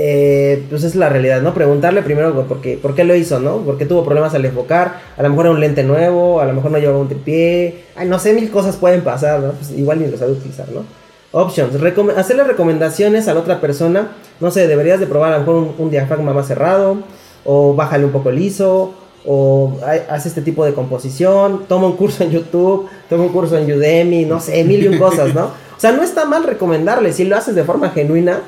[0.01, 1.53] eh, pues es la realidad, ¿no?
[1.53, 3.57] Preguntarle primero por qué, lo hizo, ¿no?
[3.57, 5.01] ¿Por qué tuvo problemas al enfocar?
[5.17, 7.83] A lo mejor era un lente nuevo, a lo mejor no llevaba un tripié.
[7.97, 9.51] Ay, no sé, mil cosas pueden pasar, ¿no?
[9.51, 10.85] Pues igual ni lo sabe utilizar, ¿no?
[11.33, 11.75] Options,
[12.17, 14.13] hacerle recomendaciones a la otra persona.
[14.39, 16.99] No sé, deberías de probar a lo mejor un, diafragma más cerrado,
[17.45, 18.95] o bájale un poco el ISO,
[19.27, 23.65] o haz este tipo de composición, toma un curso en YouTube, toma un curso en
[23.65, 25.47] Udemy, no sé, mil y un cosas, ¿no?
[25.47, 28.43] O sea, no está mal recomendarle, si lo haces de forma genuina,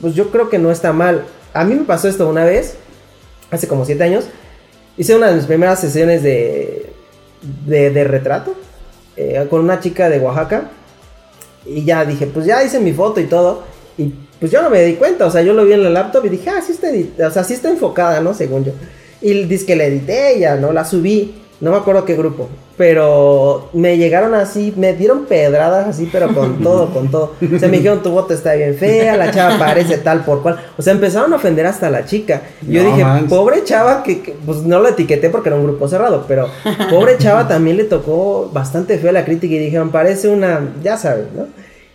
[0.00, 1.24] pues yo creo que no está mal.
[1.52, 2.76] A mí me pasó esto una vez,
[3.50, 4.24] hace como siete años.
[4.96, 6.92] Hice una de mis primeras sesiones de,
[7.66, 8.54] de, retrato
[9.16, 10.70] eh, con una chica de Oaxaca.
[11.64, 13.64] Y ya dije, pues ya hice mi foto y todo.
[13.98, 16.24] Y pues yo no me di cuenta, o sea, yo lo vi en la laptop
[16.26, 16.88] y dije, ah, sí está,
[17.26, 18.34] o sea, sí está enfocada, ¿no?
[18.34, 18.72] Según yo.
[19.22, 20.72] Y dice que la edité, ya, ¿no?
[20.72, 21.34] La subí.
[21.58, 22.48] No me acuerdo qué grupo.
[22.76, 27.32] Pero me llegaron así, me dieron pedradas así, pero con todo, con todo.
[27.54, 30.60] O sea, me dijeron, tu voto está bien fea, la chava parece tal por cual.
[30.76, 32.42] O sea, empezaron a ofender hasta la chica.
[32.66, 36.26] Y yo dije, pobre chava, que, pues no la etiqueté porque era un grupo cerrado,
[36.28, 36.48] pero
[36.90, 41.26] pobre chava también le tocó bastante fea la crítica y dijeron, parece una, ya sabes,
[41.34, 41.46] ¿no?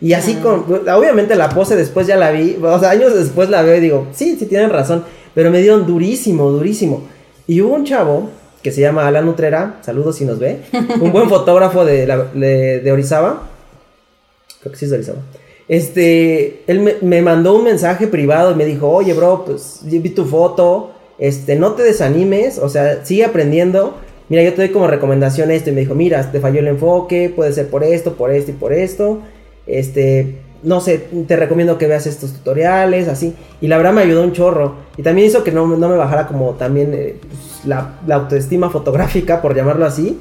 [0.01, 3.61] Y así con, obviamente la pose después ya la vi, o sea, años después la
[3.61, 5.03] veo y digo, sí, sí tienen razón,
[5.35, 7.03] pero me dieron durísimo, durísimo.
[7.45, 10.59] Y hubo un chavo que se llama Alan Utrera, saludos si nos ve,
[10.99, 13.43] un buen fotógrafo de, de, Orizaba,
[14.59, 15.19] creo que sí es de Orizaba.
[15.67, 20.25] Este, él me, mandó un mensaje privado y me dijo, oye bro, pues vi tu
[20.25, 23.95] foto, este, no te desanimes, o sea, sigue aprendiendo.
[24.27, 27.31] Mira, yo te doy como recomendación esto y me dijo, mira, te falló el enfoque,
[27.33, 29.19] puede ser por esto, por esto y por esto.
[29.67, 33.33] Este, no sé, te recomiendo que veas estos tutoriales, así.
[33.61, 34.75] Y la verdad me ayudó un chorro.
[34.97, 39.55] Y también hizo que no, me bajara como también eh, pues, la, autoestima fotográfica, por
[39.55, 40.19] llamarlo así.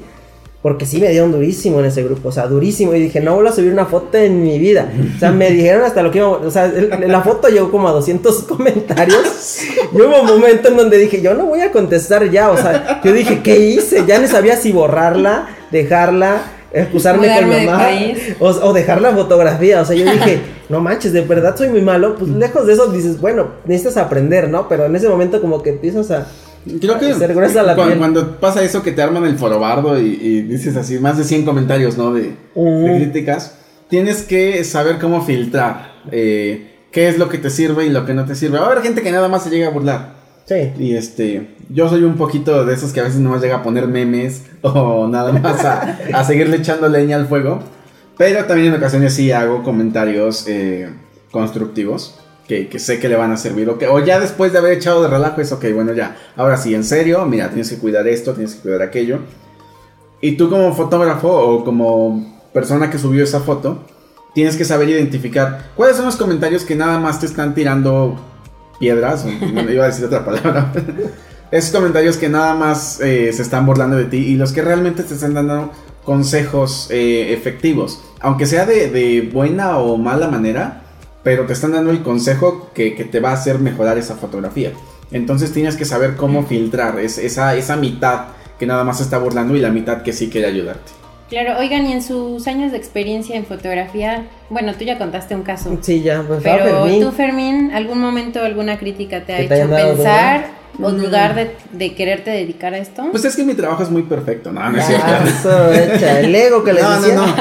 [0.61, 2.93] Porque sí me dieron durísimo en ese grupo, o sea, durísimo.
[2.93, 4.91] Y dije, no vuelvo a subir una foto en mi vida.
[5.15, 7.91] O sea, me dijeron hasta lo que iba O sea, la foto llegó como a
[7.93, 9.59] 200 comentarios.
[9.91, 12.51] Y hubo un momento en donde dije, yo no voy a contestar ya.
[12.51, 14.05] O sea, yo dije, ¿qué hice?
[14.05, 17.89] Ya no sabía si borrarla, dejarla excusarme con mamá
[18.39, 19.81] o, o, dejar la fotografía.
[19.81, 22.15] O sea, yo dije, no manches, de verdad soy muy malo.
[22.15, 24.67] Pues lejos de eso dices, bueno, necesitas aprender, ¿no?
[24.67, 26.27] Pero en ese momento como que empiezas a...
[26.79, 30.99] Creo que la cuando, cuando, pasa eso que te arman el forobardo y, dices así,
[30.99, 32.13] más de 100 comentarios, ¿no?
[32.13, 33.55] De, críticas,
[33.89, 38.13] tienes que saber cómo filtrar eh, qué es lo que te sirve y lo que
[38.13, 38.59] no te sirve.
[38.59, 40.20] Va a haber gente que nada más se llega a burlar.
[40.77, 43.63] Y este, yo soy un poquito de esos que a veces no más llega a
[43.63, 47.59] poner memes o nada más a, seguirle echando leña al fuego.
[48.17, 50.89] Pero también en ocasiones sí hago comentarios eh,
[51.31, 53.69] constructivos que, sé que le van a servir.
[53.69, 56.17] O, o ya después de haber echado de relajo es, ok, bueno, ya.
[56.35, 59.19] Ahora sí, en serio, mira, tienes que cuidar esto, tienes que cuidar aquello.
[60.19, 63.85] Y tú como fotógrafo o como persona que subió esa foto,
[64.35, 68.19] tienes que saber identificar cuáles son los comentarios que nada más te están tirando
[68.81, 70.73] piedras, no iba a decir otra palabra.
[71.51, 75.03] Esos comentarios que nada más eh, se están burlando de ti y los que realmente
[75.03, 75.71] te están dando
[76.03, 78.01] consejos eh, efectivos.
[78.19, 80.83] Aunque sea de, buena o mala manera,
[81.23, 84.71] pero te están dando el consejo que, te va a hacer mejorar esa fotografía.
[85.11, 89.55] Entonces tienes que saber cómo filtrar esa, esa mitad que nada más se está burlando
[89.55, 91.00] y la mitad que sí quiere ayudarte.
[91.31, 95.43] Claro, oigan, y en sus años de experiencia en fotografía, bueno, tú ya contaste un
[95.43, 95.79] caso.
[95.81, 100.91] Sí, ya, pues Pero tú, Fermín, ¿algún momento alguna crítica te ha hecho pensar o
[100.91, 103.07] dudar de, quererte dedicar a esto?
[103.11, 105.05] Pues es que mi trabajo es muy perfecto, no, no es cierto.
[105.25, 106.81] Eso, echa, el ego que le.
[106.81, 107.35] No, no.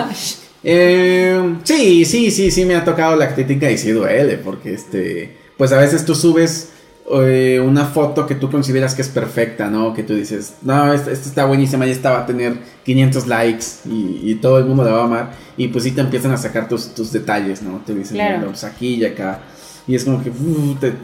[0.62, 5.37] Eh, sí, sí, sí, sí me ha tocado la crítica y sí duele, porque este,
[5.57, 6.69] pues a veces tú subes
[7.12, 9.92] eh, una foto que tú consideras que es perfecta, ¿no?
[9.92, 14.35] Que tú dices, no, esta, está buenísima y esta va a tener 500 likes y,
[14.37, 15.31] todo el mundo la va a amar.
[15.57, 17.81] Y pues sí te empiezan a sacar tus, tus detalles, ¿no?
[17.85, 19.40] Te dicen, pues aquí y acá.
[19.87, 20.31] Y es como que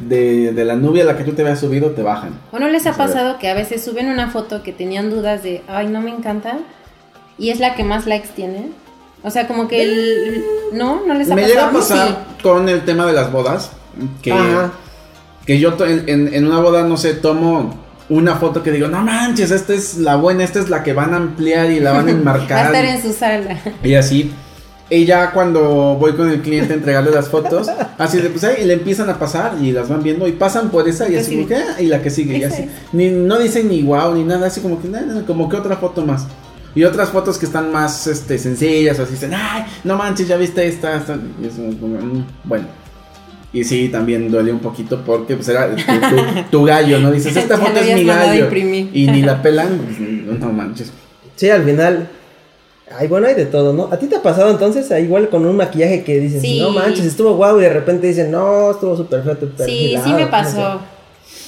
[0.09, 2.39] de, la nube a la que tú te habías subido te bajan.
[2.53, 5.63] ¿O no les ha pasado que a veces suben una foto que tenían dudas de,
[5.67, 6.59] ay, no me encanta?
[7.37, 8.71] Y es la que más likes tiene.
[9.25, 10.45] O sea, como que el...
[10.73, 11.05] ¿No?
[11.05, 11.35] ¿No les ha pasado?
[11.35, 13.73] Me llega a pasar con el tema de las bodas.
[14.23, 14.33] Que...
[15.47, 19.51] Que yo en, en una boda, no sé, tomo una foto que digo, no manches,
[19.51, 22.11] esta es la buena, esta es la que van a ampliar y la van a
[22.13, 22.57] enmarcar.
[22.59, 23.61] Va a estar en su sala.
[23.83, 24.33] Y así.
[24.89, 28.65] Y ya cuando voy con el cliente a entregarle las fotos, así de pues ahí
[28.65, 31.49] le empiezan a pasar y las van viendo y pasan por esa y así como
[31.49, 32.71] que, ah", y la que sigue, y así.
[32.93, 34.89] Ni, no dicen ni wow ni nada, así como que,
[35.27, 36.27] como que otra foto más.
[36.77, 40.37] Y otras fotos que están más este, sencillas, o así dicen, ay, no manches, ya
[40.37, 41.19] viste esta, esta.
[41.43, 42.86] Y eso, mm, bueno.
[43.53, 45.71] Y sí, también duele un poquito porque pues era
[46.51, 47.11] tu, gallo, ¿no?
[47.11, 48.49] Dices, esta foto es mi gallo.
[48.93, 50.93] Y ni la pelan, pues, no manches.
[51.37, 52.09] Sí, al final.
[52.99, 53.89] Ay, bueno, hay de todo, ¿no?
[53.91, 57.35] ¿A ti te ha pasado entonces igual con un maquillaje que dices, no manches, estuvo
[57.35, 60.81] guau y de repente dicen, no, estuvo súper feo, Sí, sí me pasó.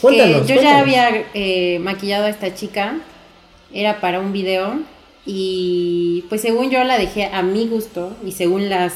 [0.01, 2.97] Cuéntanos, yo ya había eh, maquillado a esta chica,
[3.73, 4.81] era para un video
[5.25, 8.95] y pues según yo la dejé a mi gusto y según las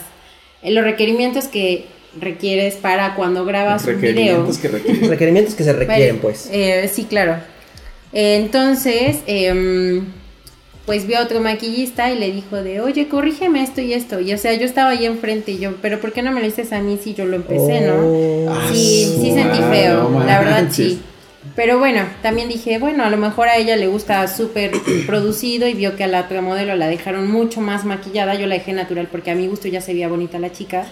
[0.65, 1.87] los requerimientos que
[2.21, 4.49] requieres para cuando grabas un video.
[4.61, 4.69] Que
[5.09, 6.49] requerimientos que se requieren, pues.
[6.53, 7.37] Eh, sí, claro.
[8.13, 10.05] entonces, em,
[10.87, 14.21] pues vio a otro maquillista y le dijo de, oye, corrígeme esto y esto.
[14.21, 16.47] Y o sea, yo estaba ahí enfrente y yo, pero ¿por qué no me lo
[16.47, 17.95] dices a mí si yo lo empecé, no?
[17.97, 18.61] Oh.
[18.73, 21.01] Sí, sí sentí feo, la verdad sí.
[21.57, 24.73] Pero bueno, también dije, bueno, a lo mejor a ella le gusta súper
[25.07, 28.35] producido y vio que a la otra modelo la dejaron mucho más maquillada.
[28.35, 30.87] Yo la dejé natural porque a mi gusto ya se veía bonita la chica.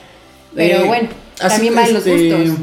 [0.55, 1.09] Pero Eh, bueno,
[1.41, 2.59] así también que, van los este, gustos.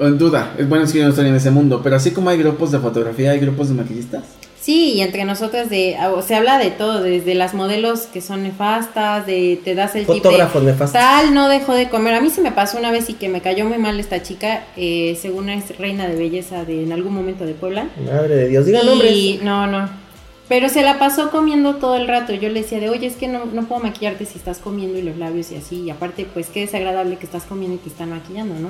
[0.00, 2.38] En duda, es bueno si yo no estoy en ese mundo, pero así como hay
[2.38, 4.24] grupos de fotografía, hay grupos de maquillistas.
[4.60, 8.42] Sí, y entre nosotras de, o se habla de todo, desde las modelos que son
[8.44, 10.92] nefastas, de te das el tip de Fotógrafos nefastos.
[10.92, 12.14] tal no dejó de comer.
[12.14, 14.64] A mí se me pasó una vez y que me cayó muy mal esta chica,
[14.76, 17.88] eh, según es reina de belleza de en algún momento de Puebla.
[18.06, 19.12] Madre de Dios, digan nombres.
[19.12, 20.03] Y no, no.
[20.48, 22.34] Pero se la pasó comiendo todo el rato.
[22.34, 25.02] Yo le decía de, oye, es que no, no puedo maquillarte si estás comiendo y
[25.02, 25.82] los labios y así.
[25.82, 28.68] Y aparte, pues qué desagradable que estás comiendo y te están maquillando, ¿no?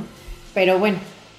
[0.54, 0.98] Pero bueno,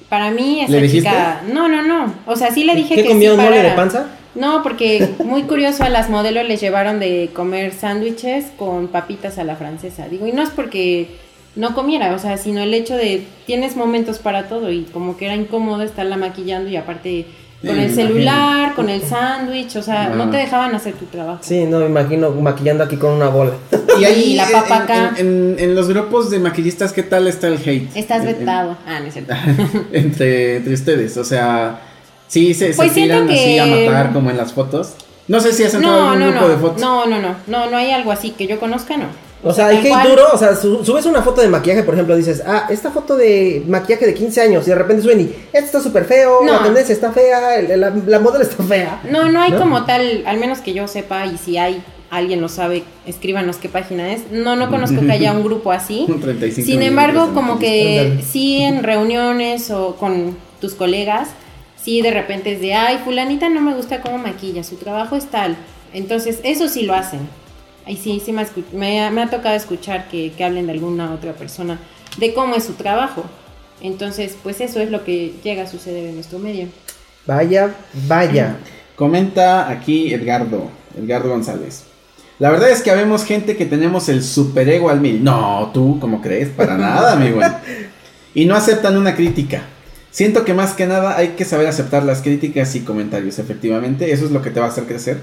[0.09, 1.41] para mí esa ¿Le chica...
[1.51, 2.13] No, no, no.
[2.25, 4.07] O sea, sí le dije ¿Qué que comió sí un mole de panza?
[4.35, 9.45] No, porque muy curioso a las modelos les llevaron de comer sándwiches con papitas a
[9.45, 10.09] la francesa.
[10.09, 11.07] Digo, y no es porque
[11.55, 15.25] no comiera, o sea, sino el hecho de tienes momentos para todo y como que
[15.25, 17.25] era incómodo estarla maquillando y aparte
[17.61, 20.15] con el celular, con el sándwich, o sea, Ah.
[20.15, 21.39] no te dejaban hacer tu trabajo.
[21.41, 23.51] Sí, no me imagino maquillando aquí con una bola.
[23.99, 25.13] Y ahí, Y la en- papa en, acá.
[25.17, 27.89] En, en- en los grupos de maquillistas, ¿qué tal está el hate?
[27.95, 28.77] Estás En- en- vetado.
[28.85, 29.33] Ah, no es cierto.
[29.93, 31.79] entre, entre ustedes, o sea,
[32.27, 34.93] sí se, se Pues siento tiran así a matar como en las fotos.
[35.27, 36.81] No sé si has entrado No, algún no, grupo no, de fotos.
[36.81, 39.05] no, no, no, no, no hay algo así que yo conozca, no.
[39.47, 42.15] O sea, hay hate duro, o sea, su- subes una foto de maquillaje, por ejemplo,
[42.15, 45.65] dices, ah, esta foto de maquillaje de 15 años, y de repente suben y, esto
[45.65, 46.53] está súper feo, No.
[46.53, 49.01] la tendencia está fea, el- la, la modelo está fea.
[49.09, 49.59] No, no hay ¿No?
[49.59, 53.69] como tal, al menos que yo sepa, y si hay alguien lo sabe, escríbanos qué
[53.69, 54.31] página es.
[54.31, 56.05] No, no conozco que haya un grupo así.
[56.09, 61.29] Un 35 Sin embargo, como que sí en reuniones o con tus colegas,
[61.83, 65.25] sí de repente es de, ay, fulanita no me gusta cómo maquilla, su trabajo es
[65.25, 65.55] tal.
[65.93, 67.19] Entonces, eso sí lo hacen.
[67.85, 70.65] Ahí sí, sí me, ha escu- me ha, me ha tocado escuchar que, que hablen
[70.67, 71.79] de alguna otra persona
[72.17, 73.23] de cómo es su trabajo.
[73.81, 76.67] Entonces, pues eso es lo que llega a suceder en nuestro medio.
[77.25, 77.73] Vaya,
[78.07, 78.57] vaya.
[78.95, 81.83] Comenta aquí Edgardo, Edgardo González.
[82.39, 85.23] La verdad es que habemos gente que tenemos el superego al mil.
[85.23, 86.49] No, tú, ¿cómo crees?
[86.49, 87.39] Para nada, amigo.
[88.33, 89.63] Y no aceptan una crítica.
[90.11, 94.11] Siento que más que nada hay que saber aceptar las críticas y comentarios, efectivamente.
[94.13, 95.19] Eso es lo que te va a hacer crecer.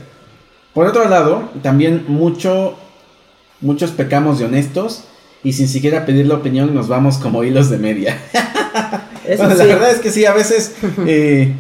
[0.74, 2.74] Por otro lado, también mucho,
[3.60, 5.04] muchos pecamos de honestos
[5.44, 8.18] y sin siquiera pedir la opinión nos vamos como hilos de media.
[9.26, 9.58] Eso Bueno, sí.
[9.58, 10.74] La verdad es que sí, a veces
[11.06, 11.52] eh,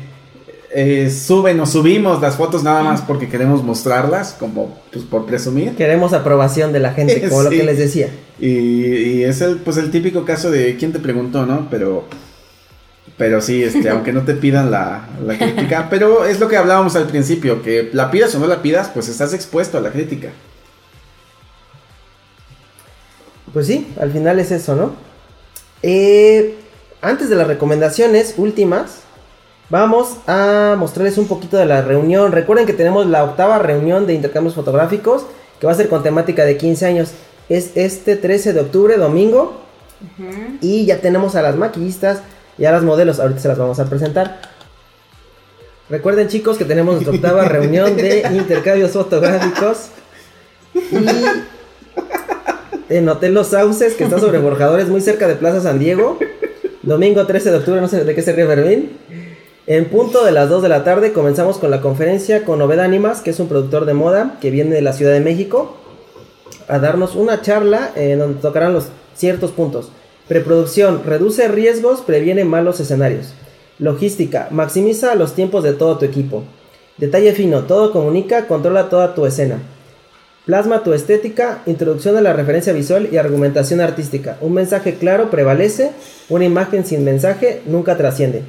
[0.74, 5.76] eh, suben o subimos las fotos nada más porque queremos mostrarlas, como pues, por presumir.
[5.76, 8.08] Queremos aprobación de la gente, como lo que les decía.
[8.40, 11.68] Y, y es el, pues, el típico caso de quién te preguntó, ¿no?
[11.70, 12.04] Pero,
[13.16, 16.96] pero sí, este, aunque no te pidan la, la crítica, pero es lo que hablábamos
[16.96, 20.30] al principio, que la pidas o no la pidas, pues estás expuesto a la crítica.
[23.52, 24.94] Pues sí, al final es eso, ¿no?
[25.82, 26.56] Eh,
[27.02, 29.00] antes de las recomendaciones últimas,
[29.68, 32.32] vamos a mostrarles un poquito de la reunión.
[32.32, 35.26] Recuerden que tenemos la octava reunión de intercambios fotográficos,
[35.60, 37.12] que va a ser con temática de 15 años.
[37.48, 39.60] Es este 13 de octubre, domingo,
[40.60, 42.20] y ya tenemos a las maquillistas
[42.58, 43.20] y a las modelos.
[43.20, 44.40] Ahorita se las vamos a presentar.
[45.88, 49.88] Recuerden chicos que tenemos nuestra octava reunión de intercambios fotográficos.
[50.74, 50.96] Y
[52.88, 56.18] en Hotel Los Sauces, que está sobre Borjadores, muy cerca de Plaza San Diego.
[56.82, 58.98] Domingo 13 de octubre, no sé de qué se ríe Fermín.
[59.66, 63.20] En punto de las 2 de la tarde comenzamos con la conferencia con Oved Animas,
[63.20, 65.76] que es un productor de moda que viene de la Ciudad de México,
[66.68, 69.92] a darnos una charla en donde tocarán los ciertos puntos.
[70.32, 73.34] Preproducción, reduce riesgos, previene malos escenarios.
[73.78, 76.42] Logística, maximiza los tiempos de todo tu equipo.
[76.96, 79.58] Detalle fino, todo comunica, controla toda tu escena.
[80.46, 84.38] Plasma tu estética, introducción a la referencia visual y argumentación artística.
[84.40, 85.90] Un mensaje claro prevalece,
[86.30, 88.40] una imagen sin mensaje nunca trasciende.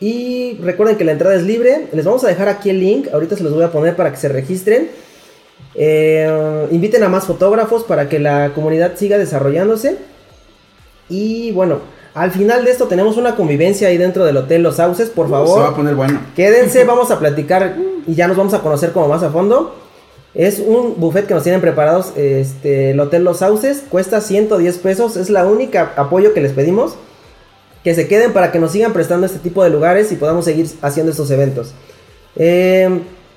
[0.00, 1.86] Y recuerden que la entrada es libre.
[1.92, 3.06] Les vamos a dejar aquí el link.
[3.12, 4.90] Ahorita se los voy a poner para que se registren.
[5.76, 10.10] Eh, inviten a más fotógrafos para que la comunidad siga desarrollándose.
[11.12, 11.78] Y bueno,
[12.14, 15.10] al final de esto tenemos una convivencia ahí dentro del Hotel Los Sauces.
[15.10, 16.20] Por Se va a favor, poner bueno.
[16.34, 19.76] quédense, vamos a platicar y ya nos vamos a conocer como más a fondo.
[20.34, 23.84] Es un buffet que nos tienen preparados este, el Hotel Los Sauces.
[23.90, 25.16] Cuesta 110 pesos.
[25.18, 26.94] Es la única apoyo que les pedimos.
[27.84, 30.66] Que se queden para que nos sigan prestando este tipo de lugares y podamos seguir
[30.80, 31.72] haciendo estos eventos.
[32.36, 32.88] Eh,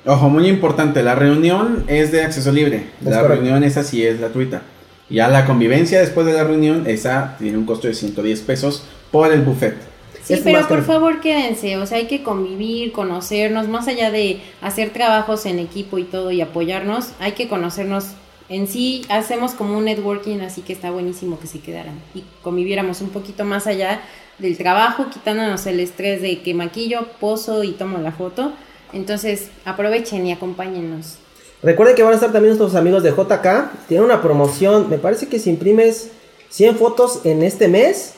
[0.05, 2.83] Ojo, muy importante, la reunión es de acceso libre.
[3.03, 3.27] La correcto.
[3.43, 4.61] reunión esa sí es gratuita.
[5.09, 9.31] Ya la convivencia después de la reunión, esa tiene un costo de 110 pesos por
[9.31, 9.75] el buffet.
[10.23, 14.89] Sí, pero por favor quédense, o sea, hay que convivir, conocernos, más allá de hacer
[14.89, 18.07] trabajos en equipo y todo y apoyarnos, hay que conocernos
[18.49, 23.01] en sí, hacemos como un networking, así que está buenísimo que se quedaran y conviviéramos
[23.01, 24.01] un poquito más allá
[24.39, 28.53] del trabajo, quitándonos el estrés de que maquillo, pozo y tomo la foto.
[28.93, 31.17] Entonces, aprovechen y acompáñennos.
[31.63, 33.87] Recuerden que van a estar también nuestros amigos de JK.
[33.87, 34.89] Tienen una promoción.
[34.89, 36.09] Me parece que si imprimes
[36.49, 38.13] 100 fotos en este mes,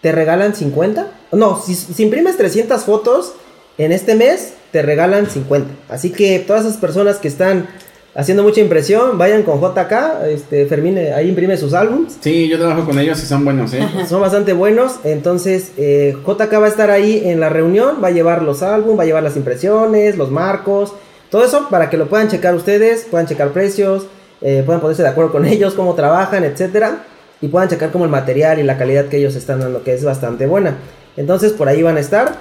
[0.00, 1.10] te regalan 50.
[1.32, 3.34] No, si, imprimes 300 fotos
[3.78, 5.68] en este mes, te regalan 50.
[5.88, 7.66] Así que todas esas personas que están
[8.14, 9.92] haciendo mucha impresión, vayan con JK.
[10.28, 12.16] Este, Fermín eh, ahí imprime sus álbums.
[12.20, 13.86] Sí, yo trabajo con ellos y son buenos, ¿eh?
[14.08, 15.00] Son bastante buenos.
[15.04, 18.98] Entonces, eh, JK va a estar ahí en la reunión, va a llevar los álbumes,
[18.98, 20.92] va a llevar las impresiones, los marcos
[21.30, 24.06] todo eso para que lo puedan checar ustedes, puedan checar precios,
[24.40, 27.04] eh, puedan ponerse de acuerdo con ellos, cómo trabajan, etcétera.
[27.40, 30.04] Y puedan checar como el material y la calidad que ellos están dando, que es
[30.04, 30.78] bastante buena.
[31.16, 32.34] Entonces por ahí van a estar.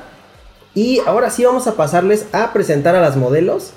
[0.74, 3.72] Y ahora sí vamos a pasarles a presentar a las modelos.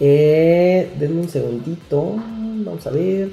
[0.00, 2.16] Eh, denme un segundito.
[2.64, 3.30] Vamos a ver.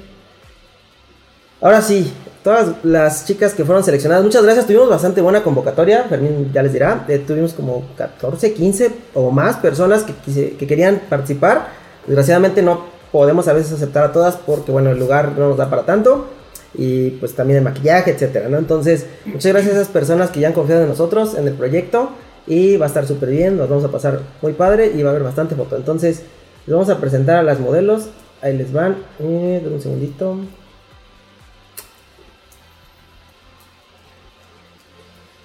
[1.60, 4.66] Ahora sí, todas las chicas que fueron seleccionadas, muchas gracias.
[4.66, 6.04] Tuvimos bastante buena convocatoria.
[6.04, 7.04] Fermín ya les dirá.
[7.08, 11.68] Eh, tuvimos como 14, 15 o más personas que, que querían participar.
[12.06, 15.68] Desgraciadamente no podemos a veces aceptar a todas porque, bueno, el lugar no nos da
[15.68, 16.28] para tanto.
[16.74, 18.56] Y pues también el maquillaje, etcétera, ¿no?
[18.56, 22.10] Entonces, muchas gracias a esas personas que ya han confiado en nosotros, en el proyecto.
[22.46, 25.12] Y va a estar súper bien, nos vamos a pasar muy padre y va a
[25.12, 25.76] haber bastante foto.
[25.76, 26.22] Entonces,
[26.66, 28.08] les vamos a presentar a las modelos.
[28.40, 28.96] Ahí les van.
[29.18, 30.36] Eh, un segundito.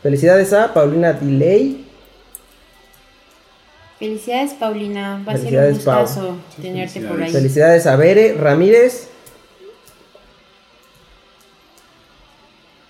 [0.06, 1.84] Felicidades a Paulina Delay.
[3.98, 5.24] Felicidades, Paulina.
[5.28, 7.32] Va a ser un gustazo tenerte por ahí.
[7.32, 9.10] Felicidades a Bere Ramírez.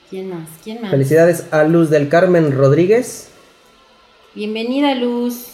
[0.09, 0.49] ¿Quién más?
[0.61, 0.91] ¿Quién más?
[0.91, 3.29] Felicidades a Luz del Carmen Rodríguez.
[4.33, 5.53] Bienvenida, Luz.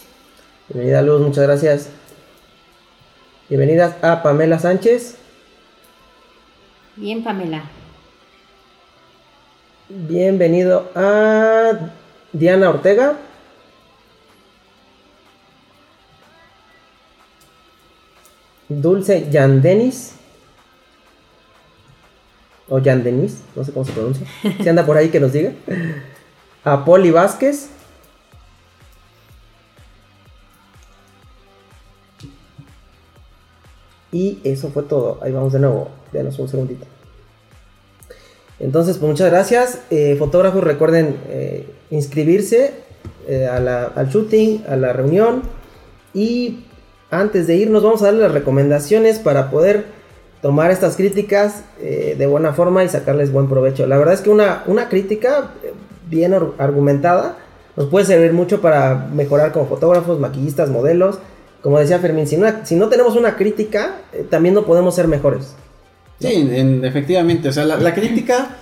[0.68, 1.90] Bienvenida, Luz, muchas gracias.
[3.48, 5.14] Bienvenidas a Pamela Sánchez.
[6.96, 7.70] Bien, Pamela.
[9.94, 11.90] Bienvenido a
[12.32, 13.18] Diana Ortega.
[18.70, 20.14] Dulce Yandenis.
[22.70, 24.26] O Yandenis, no sé cómo se pronuncia.
[24.62, 25.52] Si anda por ahí que nos diga.
[26.64, 27.68] A Poli Vázquez.
[34.10, 35.18] Y eso fue todo.
[35.22, 35.90] Ahí vamos de nuevo.
[36.12, 36.86] Denos un segundito.
[38.62, 39.80] Entonces, pues muchas gracias.
[39.90, 42.70] Eh, fotógrafos, recuerden eh, inscribirse
[43.28, 45.42] eh, al shooting, a la reunión.
[46.14, 46.64] Y
[47.10, 49.84] antes de irnos, vamos a darle las recomendaciones para poder
[50.40, 53.86] tomar estas críticas de buena forma y sacarles buen provecho.
[53.86, 55.52] La verdad es que una, una crítica
[56.10, 57.36] bien argumentada
[57.76, 61.20] nos puede servir mucho para mejorar como fotógrafos, maquillistas, modelos.
[61.62, 63.98] Como decía Fermín, si si no tenemos una crítica,
[64.30, 65.54] también no podemos ser mejores.
[66.22, 66.48] Sí,
[66.82, 67.48] efectivamente.
[67.48, 68.56] O sea, la, crítica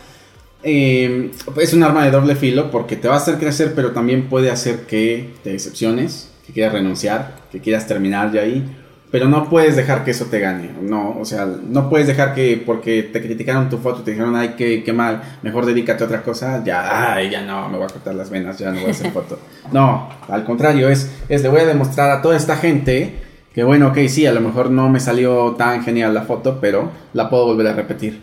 [0.62, 4.28] eh, es un arma de doble filo porque te va a hacer crecer, pero también
[4.28, 8.64] puede hacer que te decepciones, que quieras renunciar, que quieras terminar ya ahí.
[9.10, 10.70] Pero no puedes dejar que eso te gane.
[10.80, 14.54] No, o sea, no puedes dejar que porque te criticaron tu foto, te dijeron, ay,
[14.56, 16.62] qué, qué mal, mejor dedícate a otra cosa.
[16.64, 19.10] Ya, ay, ya no, me voy a cortar las venas, ya no voy a hacer
[19.10, 19.38] foto.
[19.72, 23.88] No, al contrario, es, es le voy a demostrar a toda esta gente que bueno,
[23.88, 27.46] ok, sí, a lo mejor no me salió tan genial la foto, pero la puedo
[27.46, 28.22] volver a repetir.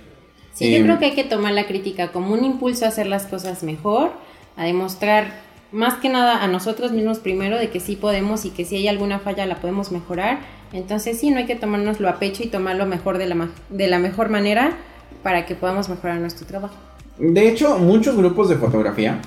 [0.54, 3.08] Sí, yo em, creo que hay que tomar la crítica como un impulso a hacer
[3.08, 4.12] las cosas mejor,
[4.56, 8.66] a demostrar más que nada a nosotros mismos primero de que sí podemos y que
[8.66, 10.40] si hay alguna falla la podemos mejorar.
[10.74, 14.00] Entonces sí, no hay que tomárnoslo a pecho y tomarlo mejor de la, de la
[14.00, 14.78] mejor manera
[15.24, 16.76] para que podamos mejorar nuestro trabajo.
[17.18, 19.20] De hecho, muchos grupos de fotografía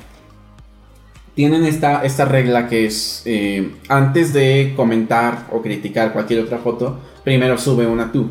[1.34, 6.98] tienen esta, esta regla que es eh, antes de comentar o criticar cualquier otra foto,
[7.24, 8.30] primero sube una tú.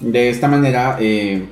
[0.00, 1.46] De esta manera eh,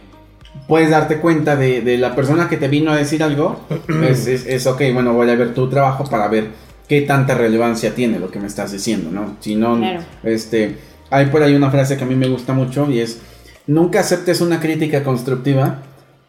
[0.68, 3.60] puedes darte cuenta de, la persona que te vino a decir algo.
[4.08, 6.48] es, es, ok, bueno, voy a ver tu trabajo para ver
[6.88, 9.36] qué tanta relevancia tiene lo que me estás diciendo, ¿no?
[9.40, 9.80] Si no,
[10.22, 10.76] este,
[11.10, 13.20] hay por ahí una frase que a mí me gusta mucho y es,
[13.66, 15.82] nunca aceptes una crítica constructiva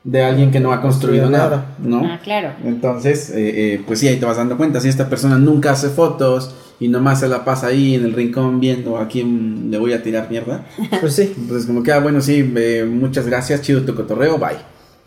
[0.06, 2.06] de alguien que no ha construido nada, ¿no?
[2.06, 2.52] Ah, claro.
[2.64, 4.80] Entonces, eh, eh, pues sí, ahí te vas dando cuenta.
[4.80, 8.60] Si esta persona nunca hace fotos y nomás se la pasa ahí en el rincón
[8.60, 10.64] viendo a quién le voy a tirar mierda,
[11.02, 11.34] pues sí.
[11.50, 12.44] Pues como que, ah, bueno, sí,
[12.88, 14.58] muchas gracias, chido tu cotorreo, bye.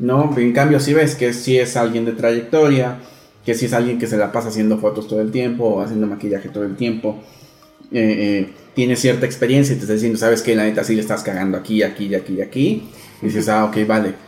[0.00, 0.34] ¿No?
[0.36, 2.98] En cambio, si ves que si es alguien de trayectoria,
[3.44, 6.08] que si es alguien que se la pasa haciendo fotos todo el tiempo o haciendo
[6.08, 7.20] maquillaje todo el tiempo,
[7.92, 11.22] eh, tiene cierta experiencia y te está diciendo, sabes que la neta sí le estás
[11.22, 12.88] cagando aquí, aquí, aquí, aquí,
[13.22, 14.27] y dices, ah, ok, vale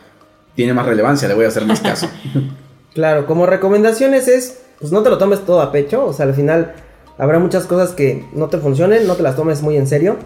[0.55, 2.07] tiene más relevancia, le voy a hacer más caso.
[2.93, 6.33] claro, como recomendaciones es pues no te lo tomes todo a pecho, o sea, al
[6.33, 6.73] final
[7.19, 10.17] habrá muchas cosas que no te funcionen, no te las tomes muy en serio.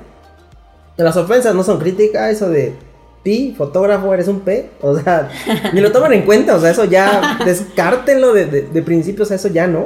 [0.96, 2.74] Las ofensas no son críticas, eso de
[3.22, 5.30] pi, fotógrafo, eres un P, o sea,
[5.74, 9.36] ni lo toman en cuenta, o sea, eso ya, descártenlo de, de, principio, o sea,
[9.36, 9.84] eso ya no.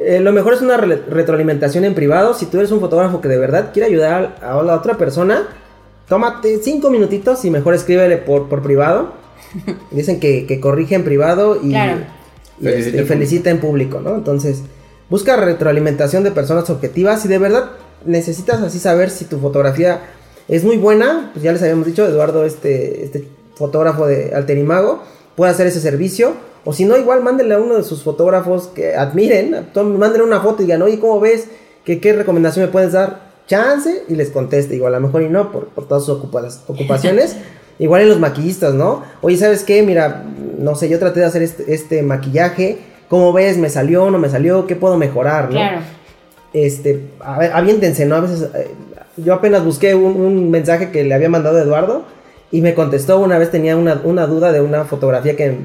[0.00, 3.38] Eh, lo mejor es una retroalimentación en privado, si tú eres un fotógrafo que de
[3.38, 5.46] verdad quiere ayudar a, la otra persona,
[6.08, 9.12] tómate cinco minutitos y mejor escríbele por, por privado.
[9.90, 11.74] Dicen que, que corrige en privado y,
[12.62, 14.14] este, felicita en público, ¿no?
[14.14, 14.62] Entonces,
[15.10, 17.70] busca retroalimentación de personas objetivas y de verdad
[18.04, 20.02] necesitas así saber si tu fotografía
[20.48, 25.02] es muy buena, pues ya les habíamos dicho, Eduardo, este, este fotógrafo de Alterimago,
[25.36, 26.34] puede hacer ese servicio.
[26.66, 30.62] O si no, igual mándenle a uno de sus fotógrafos que admiren, mándenle una foto
[30.62, 31.46] y digan, oye, ¿cómo ves?
[31.84, 33.23] ¿Qué, qué recomendación me puedes dar?
[33.46, 37.36] Chance y les conteste, igual a lo mejor y no, por, por todas sus ocupaciones.
[37.78, 39.02] igual en los maquillistas, ¿no?
[39.20, 39.82] Oye, ¿sabes qué?
[39.82, 40.24] Mira,
[40.58, 42.78] no sé, yo traté de hacer este, este maquillaje.
[43.08, 43.58] ¿Cómo ves?
[43.58, 44.10] ¿Me salió?
[44.10, 44.66] ¿No me salió?
[44.66, 45.52] ¿Qué puedo mejorar?
[45.52, 45.60] ¿no?
[46.52, 48.16] Este, a ver, aviéntense, ¿no?
[48.16, 48.70] A veces, eh,
[49.16, 52.04] yo apenas busqué un, mensaje que le había mandado Eduardo
[52.50, 55.58] y me contestó, una vez tenía una, duda de una fotografía que,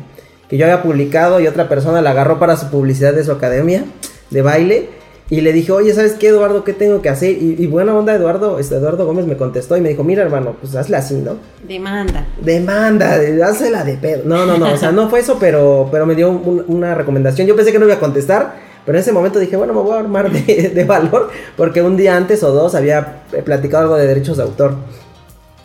[0.51, 3.84] yo había publicado y otra persona la agarró para su publicidad de su academia
[4.32, 4.89] de baile.
[5.32, 6.63] Y le dije, oye, ¿sabes qué, Eduardo?
[6.63, 7.38] ¿Qué tengo que hacer?
[7.39, 10.75] Y, buena onda, Eduardo, este, Eduardo Gómez me contestó y me dijo, mira, hermano, pues
[10.75, 11.38] hazle así, ¿no?
[11.67, 12.25] Demanda.
[12.41, 14.23] Demanda, hazla de pedo.
[14.25, 17.45] No, no, no, o sea, no fue eso, pero, pero me dio una recomendación.
[17.45, 18.55] Yo pensé que no iba a contestar,
[18.86, 22.17] pero en ese momento dije, bueno, me voy a armar de, valor porque un día
[22.17, 24.77] antes o dos había platicado algo de derechos de autor.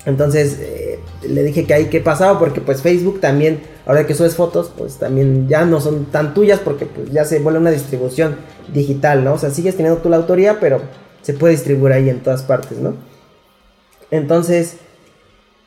[0.05, 4.37] Entonces eh, le dije que ahí qué pasaba porque pues Facebook también, ahora que subes
[4.37, 8.37] fotos, pues también ya no son tan tuyas porque pues ya se vuelve una distribución
[8.73, 9.35] digital, ¿no?
[9.35, 10.81] O sea, sigues teniendo tú la autoría, pero
[11.23, 12.95] se puede distribuir ahí en todas partes, ¿no?
[14.11, 14.77] Entonces,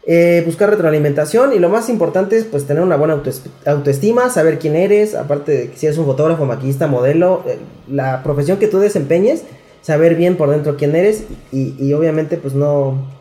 [0.09, 3.21] eh, buscar retroalimentación y lo más importante es pues tener una buena
[3.65, 7.57] autoestima, saber quién eres, aparte de que si eres un fotógrafo, maquillista, modelo, eh,
[7.89, 9.43] la profesión que tú desempeñes,
[9.81, 13.16] saber bien por dentro quién eres y, obviamente pues no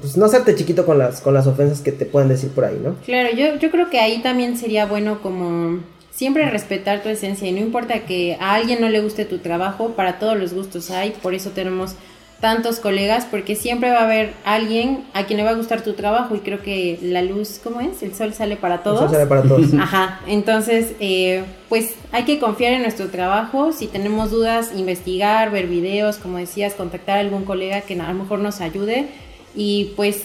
[0.00, 2.80] pues no hacerte chiquito con las con las ofensas que te pueden decir por ahí,
[2.82, 2.94] ¿no?
[3.04, 5.80] Claro, yo, yo creo que ahí también sería bueno como
[6.10, 9.90] siempre respetar tu esencia y no importa que a alguien no le guste tu trabajo,
[9.90, 11.94] para todos los gustos hay, por eso tenemos
[12.40, 15.92] tantos colegas porque siempre va a haber alguien a quien le va a gustar tu
[15.92, 18.02] trabajo y creo que la luz, ¿cómo es?
[18.02, 19.02] El sol sale para todos.
[19.02, 19.74] El sol sale para todos.
[19.78, 25.66] Ajá, entonces eh, pues hay que confiar en nuestro trabajo, si tenemos dudas, investigar, ver
[25.66, 29.08] videos, como decías, contactar a algún colega que a lo mejor nos ayude
[29.54, 30.24] y pues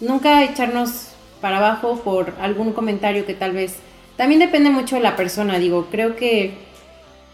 [0.00, 1.08] nunca echarnos
[1.40, 3.76] para abajo por algún comentario que tal vez...
[4.16, 6.54] También depende mucho de la persona, digo, creo que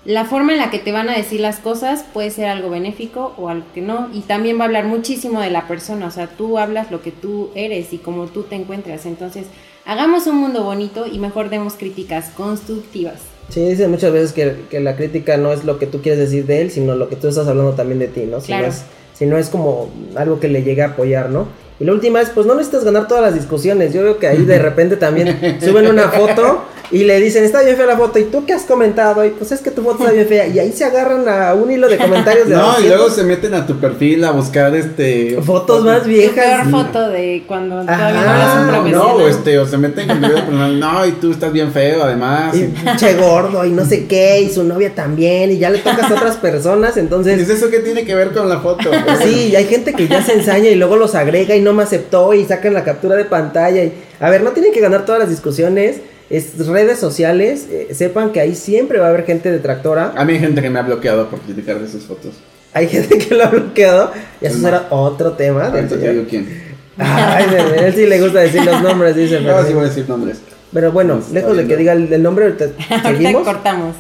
[0.05, 3.35] la forma en la que te van a decir las cosas puede ser algo benéfico
[3.37, 4.09] o algo que no.
[4.13, 6.07] Y también va a hablar muchísimo de la persona.
[6.07, 9.07] O sea, tú hablas lo que tú eres y cómo tú te encuentras.
[9.07, 9.47] Entonces,
[9.85, 13.21] hagamos un mundo bonito y mejor demos críticas constructivas.
[13.49, 16.63] Sí, dicen muchas veces que, la crítica no es lo que tú quieres decir de
[16.63, 18.41] él, sino lo que tú estás hablando también de ti, ¿no?
[18.41, 18.85] Si, no, es,
[19.15, 21.47] si no es como algo que le llegue a apoyar, ¿no?
[21.83, 23.93] Y la última es, pues no necesitas ganar todas las discusiones.
[23.93, 26.63] Yo veo que ahí de repente también suben una foto
[26.93, 28.19] y le dicen, está bien fea la foto.
[28.19, 29.25] ¿Y tú qué has comentado?
[29.25, 30.47] Y pues es que tu foto está bien fea.
[30.47, 33.55] Y ahí se agarran a un hilo de comentarios de No, y luego se meten
[33.55, 35.41] a tu perfil a buscar este.
[35.43, 36.67] Fotos más viejas.
[36.67, 40.51] peor foto de cuando todavía no eres No, o este, o se meten con video
[40.51, 42.55] No, y tú estás bien feo, además.
[42.55, 45.51] Y che gordo, y no sé qué, y su novia también.
[45.51, 46.99] Y ya le tocas a otras personas.
[46.99, 47.41] Entonces.
[47.41, 48.91] ¿Es eso que tiene que ver con la foto?
[49.23, 51.83] sí, y hay gente que ya se ensaña y luego los agrega y no me
[51.83, 53.85] aceptó y sacan la captura de pantalla.
[53.85, 56.01] Y, a ver, no tienen que ganar todas las discusiones
[56.33, 60.15] es redes sociales, eh, sepan que ahí siempre va a haber gente detractora.
[60.17, 62.33] A mí hay gente que me ha bloqueado por criticar de sus fotos.
[62.73, 64.13] Hay gente que lo ha bloqueado.
[64.41, 65.69] Y eso será otro tema.
[65.69, 66.73] Del te digo quién.
[66.97, 69.41] Ay, a él sí le gusta decir los nombres, dice.
[69.41, 70.39] No, sí voy a decir nombres.
[70.73, 72.67] Pero bueno, lejos de que diga el, nombre, ahorita
[73.03, 73.45] seguimos.
[73.45, 73.95] cortamos.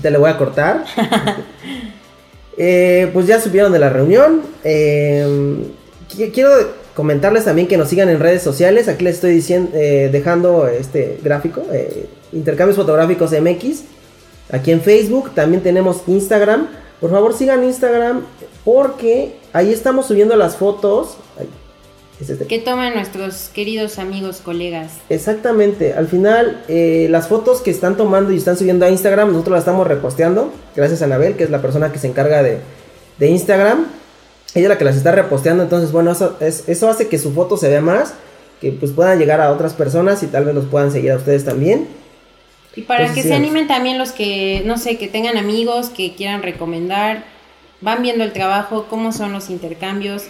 [0.00, 0.84] Te lo voy a cortar.
[2.56, 4.40] eh, pues ya subieron de la reunión.
[4.64, 5.66] Eh,
[6.32, 6.50] quiero
[6.94, 8.86] Comentarles también que nos sigan en redes sociales.
[8.86, 13.82] Aquí les estoy diciendo, eh, dejando este gráfico, eh, Intercambios Fotográficos MX.
[14.52, 16.68] Aquí en Facebook también tenemos Instagram.
[17.00, 18.22] Por favor sigan Instagram
[18.64, 21.16] porque ahí estamos subiendo las fotos.
[22.20, 22.46] Este.
[22.46, 24.92] Que toman nuestros queridos amigos, colegas.
[25.08, 25.94] Exactamente.
[25.94, 29.62] Al final, eh, las fotos que están tomando y están subiendo a Instagram, nosotros las
[29.62, 30.52] estamos reposteando.
[30.76, 32.58] Gracias a Anabel, que es la persona que se encarga de,
[33.18, 33.86] de Instagram
[34.54, 37.32] ella es la que las está reposteando, entonces bueno, eso, es, eso hace que su
[37.32, 38.14] foto se vea más,
[38.60, 41.44] que pues puedan llegar a otras personas y tal vez los puedan seguir a ustedes
[41.44, 41.88] también.
[42.76, 46.42] Y para que se animen también los que, no sé, que tengan amigos, que quieran
[46.42, 47.24] recomendar,
[47.80, 50.24] van viendo el trabajo, cómo son los intercambios.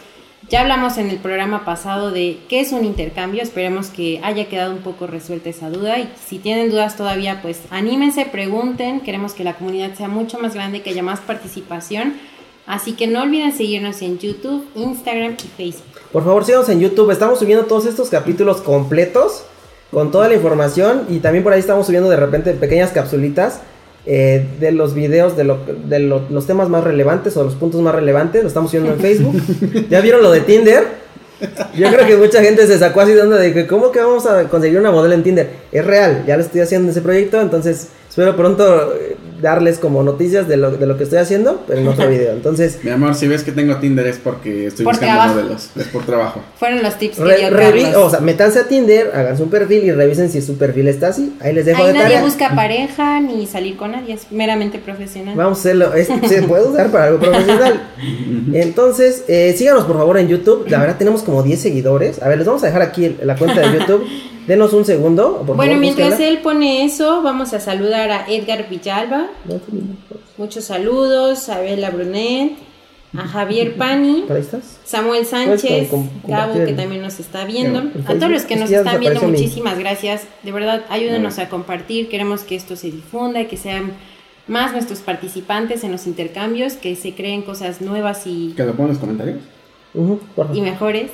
[0.51, 4.73] Ya hablamos en el programa pasado de qué es un intercambio, esperemos que haya quedado
[4.73, 9.43] un poco resuelta esa duda y si tienen dudas todavía, pues anímense, pregunten, queremos que
[9.43, 12.15] la comunidad sea mucho más grande, que haya más participación,
[12.67, 16.01] así que no olviden seguirnos en YouTube, Instagram y Facebook.
[16.13, 19.45] Por favor, síganos en YouTube, estamos subiendo todos estos capítulos completos
[19.91, 23.61] con toda la información y también por ahí estamos subiendo de repente pequeñas capsulitas
[24.07, 25.57] eh, de los videos de,
[25.87, 28.43] de los temas más relevantes o los puntos más relevantes.
[28.43, 29.41] Lo estamos viendo en Facebook.
[29.89, 31.05] ¿Ya vieron lo de Tinder?
[31.75, 34.27] Yo creo que mucha gente se sacó así de onda de que, ¿cómo que vamos
[34.27, 35.51] a conseguir una modelo en Tinder?
[35.73, 38.95] Es real, ya lo estoy haciendo en ese proyecto, entonces espero pronto
[39.45, 42.33] darles como noticias de lo, de lo que estoy haciendo, pero en otro video.
[42.33, 46.05] Entonces, mi amor, si ves que tengo Tinder es porque estoy buscando modelos, es por
[46.05, 46.41] trabajo.
[46.59, 50.41] Fueron los tips que O sea, métanse a Tinder, hagan su perfil y revisen si
[50.41, 51.37] su perfil está así.
[51.41, 55.37] Ahí les dejo Ahí de nadie busca pareja ni salir con nadie, es meramente profesional.
[55.37, 55.93] Vamos a hacerlo,
[56.27, 57.83] se puede usar para algo profesional.
[58.55, 60.65] Entonces, eh, síganos por favor en YouTube.
[60.69, 62.23] La verdad tenemos como 10 seguidores.
[62.23, 64.07] A ver, les vamos a dejar aquí la cuenta de YouTube.
[64.47, 65.43] Denos un segundo.
[65.47, 69.29] bueno, mientras él pone eso, vamos a saludar a Edgar Villalba.
[70.37, 72.53] Muchos saludos, a Bela Brunet,
[73.17, 74.25] a Javier Pani,
[74.85, 75.91] Samuel Sánchez,
[76.25, 77.91] Gabo que también nos está viendo.
[78.07, 80.23] A todos los que nos están viendo, muchísimas gracias.
[80.43, 82.09] De verdad, ayúdenos a compartir.
[82.09, 83.93] Queremos que esto se difunda y que sean
[84.47, 88.53] más nuestros participantes en los intercambios, que se creen cosas nuevas y...
[88.57, 89.39] Que lo pongan en los comentarios.
[90.53, 91.11] y mejores.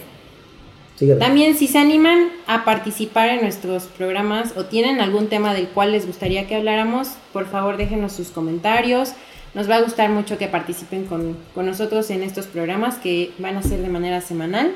[1.18, 5.92] También si se animan a participar en nuestros programas o tienen algún tema del cual
[5.92, 9.12] les gustaría que habláramos, por favor déjenos sus comentarios.
[9.55, 13.62] Nos va a gustar mucho que participen con, nosotros en estos programas que van a
[13.62, 14.72] ser de manera semanal.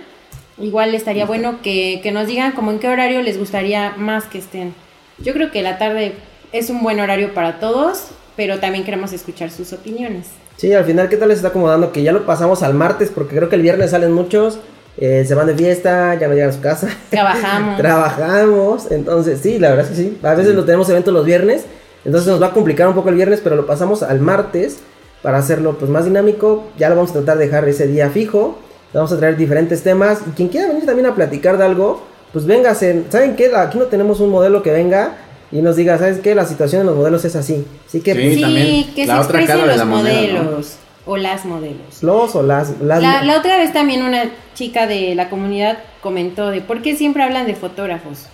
[0.59, 4.39] Igual estaría bueno que, que nos digan como en qué horario les gustaría más que
[4.39, 4.75] estén.
[5.19, 6.15] Yo creo que la tarde
[6.53, 10.29] es un buen horario para todos, pero también queremos escuchar sus opiniones.
[10.57, 11.93] Sí, al final, ¿qué tal les está acomodando?
[11.93, 14.59] Que ya lo pasamos al martes, porque creo que el viernes salen muchos
[14.97, 16.89] eh, se van de fiesta, ya no llegan a su casa.
[17.11, 17.77] Trabajamos.
[17.79, 18.91] Trabajamos.
[18.91, 20.19] Entonces, sí, la verdad es que sí.
[20.23, 21.65] A veces lo tenemos eventos los viernes.
[22.05, 24.79] Entonces nos va a complicar un poco el viernes, pero lo pasamos al martes
[25.23, 26.65] para hacerlo pues más dinámico.
[26.79, 28.59] Ya lo vamos a tratar de dejar ese día fijo.
[28.93, 30.21] Vamos a traer diferentes temas.
[30.29, 33.05] Y quien quiera venir también a platicar de algo, pues véngase.
[33.09, 33.51] ¿Saben qué?
[33.57, 35.17] Aquí no tenemos un modelo que venga
[35.51, 36.35] y nos diga, ¿sabes qué?
[36.35, 37.67] La situación de los modelos es así.
[37.87, 42.03] Así que, sí, pues, que la se otra cara de los modelos o las modelos.
[42.03, 42.81] Los o las.
[42.81, 47.47] La, otra vez también una chica de la comunidad comentó de por qué siempre hablan
[47.47, 48.27] de fotógrafos.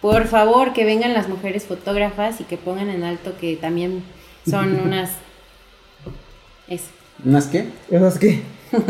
[0.00, 4.02] Por favor, que vengan las mujeres fotógrafas y que pongan en alto que también
[4.48, 5.10] son unas...
[6.68, 6.86] Eso.
[7.24, 7.68] ¿Unas qué?
[7.90, 8.42] ¿Unas qué?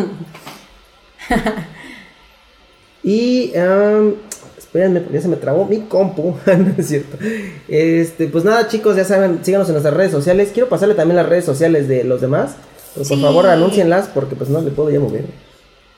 [3.03, 3.53] y...
[3.57, 4.15] Um,
[4.71, 7.19] espérenme, porque ya se me trabó mi compu, no es cierto.
[7.67, 10.51] Este, pues nada chicos, ya saben, síganos en nuestras redes sociales.
[10.55, 12.55] Quiero pasarle también las redes sociales de los demás.
[12.95, 15.25] Pues por favor, anúncienlas porque pues no le puedo ya mover.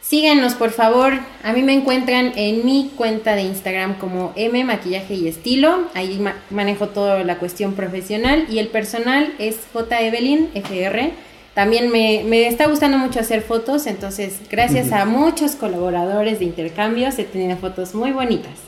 [0.02, 1.14] Síganos, por favor.
[1.44, 5.84] A mí me encuentran en mi cuenta de Instagram como M Maquillaje y Estilo.
[5.94, 8.46] Ahí manejo toda la cuestión profesional.
[8.50, 11.12] Y el personal es J Evelyn FR.
[11.54, 13.86] También me, está gustando mucho hacer fotos.
[13.86, 18.58] Entonces, gracias a muchos colaboradores de intercambios, he tenido fotos muy bonitas.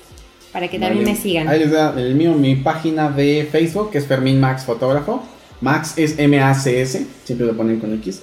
[0.52, 1.48] Para que también me sigan.
[1.48, 5.22] Ahí les da el mío, mi página de Facebook, que es Fermín Max Fotógrafo.
[5.60, 8.22] Max es M-A-C-S, siempre lo ponen con X.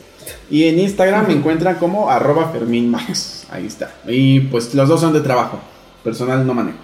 [0.49, 3.45] Y en Instagram me encuentran como arroba Fermín Max.
[3.49, 3.91] Ahí está.
[4.07, 5.59] Y pues los dos son de trabajo.
[6.03, 6.77] Personal no manejo.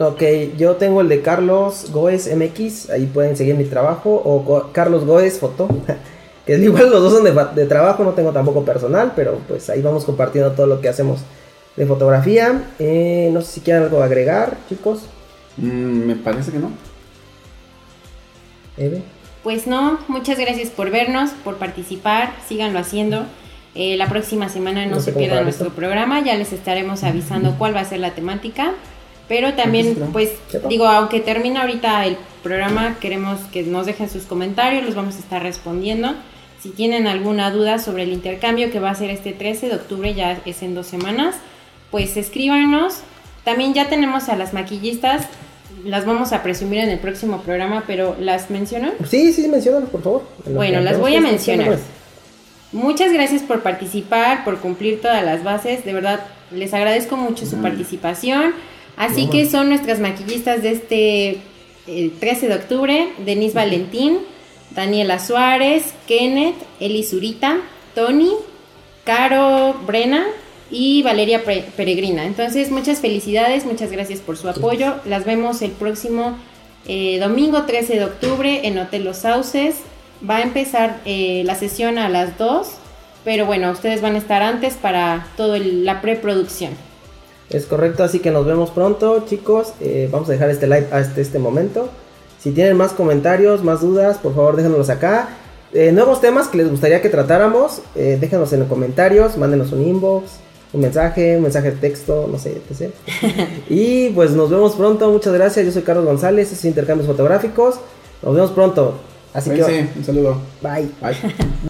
[0.00, 0.22] Ok,
[0.56, 5.40] yo tengo el de Carlos Goes MX, ahí pueden seguir mi trabajo, o Carlos Goes
[5.40, 5.66] Foto,
[6.46, 9.82] que es igual los dos son de, trabajo, no tengo tampoco personal, pero pues ahí
[9.82, 11.18] vamos compartiendo todo lo que hacemos
[11.74, 12.70] de fotografía.
[12.78, 15.00] Eh, no sé si quieren algo agregar, chicos.
[15.56, 16.70] Mm, me parece que no.
[18.76, 19.02] Eve.
[19.48, 23.24] Pues no, muchas gracias por vernos, por participar, síganlo haciendo.
[23.74, 27.80] Eh, la próxima semana no, se pierdan nuestro programa, ya les estaremos avisando cuál va
[27.80, 28.74] a ser la temática.
[29.26, 30.32] Pero también, pues,
[30.68, 35.20] digo, aunque termine ahorita el programa, queremos que nos dejen sus comentarios, los vamos a
[35.20, 36.12] estar respondiendo.
[36.60, 40.12] Si tienen alguna duda sobre el intercambio que va a ser este 13 de octubre,
[40.12, 41.36] ya es en dos semanas,
[41.90, 43.00] pues escríbanos.
[43.44, 45.26] También ya tenemos a las maquillistas
[45.88, 48.92] las vamos a presumir en el próximo programa, pero ¿las mencionan?
[49.08, 50.22] Sí, sí, mencionan, por favor.
[50.46, 51.78] Bueno, las voy a mencionar.
[52.72, 55.86] Muchas gracias por participar, por cumplir todas las bases.
[55.86, 56.20] De verdad,
[56.50, 58.52] les agradezco mucho su participación.
[58.98, 61.38] Así que son nuestras maquillistas de este
[62.20, 64.18] 13 eh, de octubre, Denise Valentín,
[64.74, 67.58] Daniela Suárez, Kenneth, Eli Zurita,
[67.94, 68.32] Tony,
[69.04, 70.26] Caro Brena,
[70.70, 72.26] y Valeria Peregrina.
[72.26, 74.94] Entonces, muchas felicidades, muchas gracias por su apoyo.
[75.04, 76.36] Las vemos el próximo
[76.86, 79.76] eh, domingo 13 de octubre en Hotel Los Sauces.
[80.28, 82.68] Va a empezar eh, la sesión a las 2,
[83.24, 86.72] pero bueno, ustedes van a estar antes para toda la preproducción.
[87.50, 89.72] Es correcto, así que nos vemos pronto, chicos.
[89.80, 91.88] Eh, vamos a dejar este live hasta este momento.
[92.38, 95.30] Si tienen más comentarios, más dudas, por favor déjenos acá.
[95.92, 100.38] Nuevos temas que les gustaría que tratáramos, déjenos en los comentarios, mándenos un inbox,
[100.72, 102.92] un mensaje, un mensaje de texto, no sé, etc.
[103.68, 105.64] y pues nos vemos pronto, muchas gracias.
[105.64, 107.76] Yo soy Carlos González, es Intercambios Fotográficos.
[108.22, 108.94] Nos vemos pronto.
[109.32, 109.88] Así que.
[109.96, 110.40] un saludo.
[110.62, 110.88] Bye.
[111.00, 111.16] Bye.